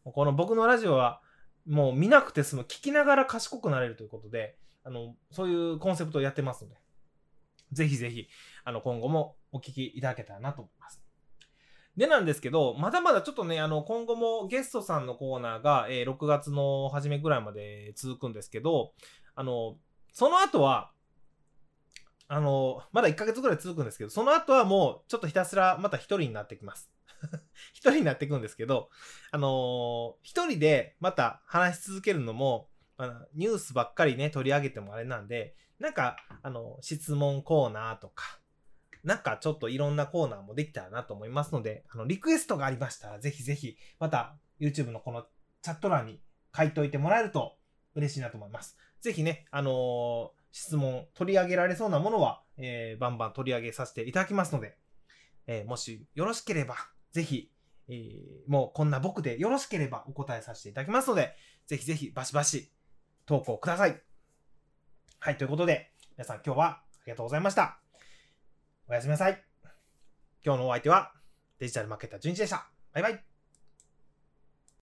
[0.02, 1.20] この僕のラジオは、
[1.70, 2.62] もう見なくて済む。
[2.62, 6.76] 聞きながら賢くなれるということで、あの、そういうコンセプトをやってますので、
[7.72, 8.28] ぜひぜひ、
[8.64, 11.00] あの、今後もお聞きいただけたらなと思います。
[11.96, 18.92] でなんですけど、まだまだちょっとね、あの、今後もゲストさんのコーナーが、えー、6月の初めぐらいまで続くんですけど、
[19.36, 19.76] あの、
[20.12, 20.90] その後は、
[22.26, 26.90] あの、まだ1ヶ月ぐらい続くんですけど、その後はもう、ちょっとひたすらまた一人になってきます。
[27.72, 28.90] 一人になっていくんですけど、
[29.30, 38.40] あの一人でまた話し続けるのも、まあ、ニュースばっかりね、取り上げてもあれなんで、なんか、あの、質問コーナーとか、
[39.02, 45.26] なんかちょっといろんなコーナーもできたらなと思いますので、あの、リクエストがありましたら、ぜひぜひ、また YouTube のこの
[45.62, 46.20] チャット欄に
[46.54, 47.56] 書いといてもらえると
[47.94, 48.76] 嬉しいなと思います。
[49.00, 54.76] ぜひね、あのー、質問、取り上げられそうなものは、えー、バンバン取り上げさせていただきますので、
[55.46, 56.76] えー、もしよろしければ、
[57.12, 57.50] ぜひ、
[57.88, 61.34] えー、もうこんな僕でよろしければお答えさせていただきますので、
[61.66, 62.70] ぜひぜひバシバシ
[63.26, 64.00] 投稿ください。
[65.18, 67.78] はい、ということで、皆さん今日はありがとうございました。
[68.88, 69.42] おやすみなさい。
[70.44, 71.12] 今日のお相手は
[71.58, 72.68] デジタルマーケッター純一でした。
[72.92, 73.29] バイバイ。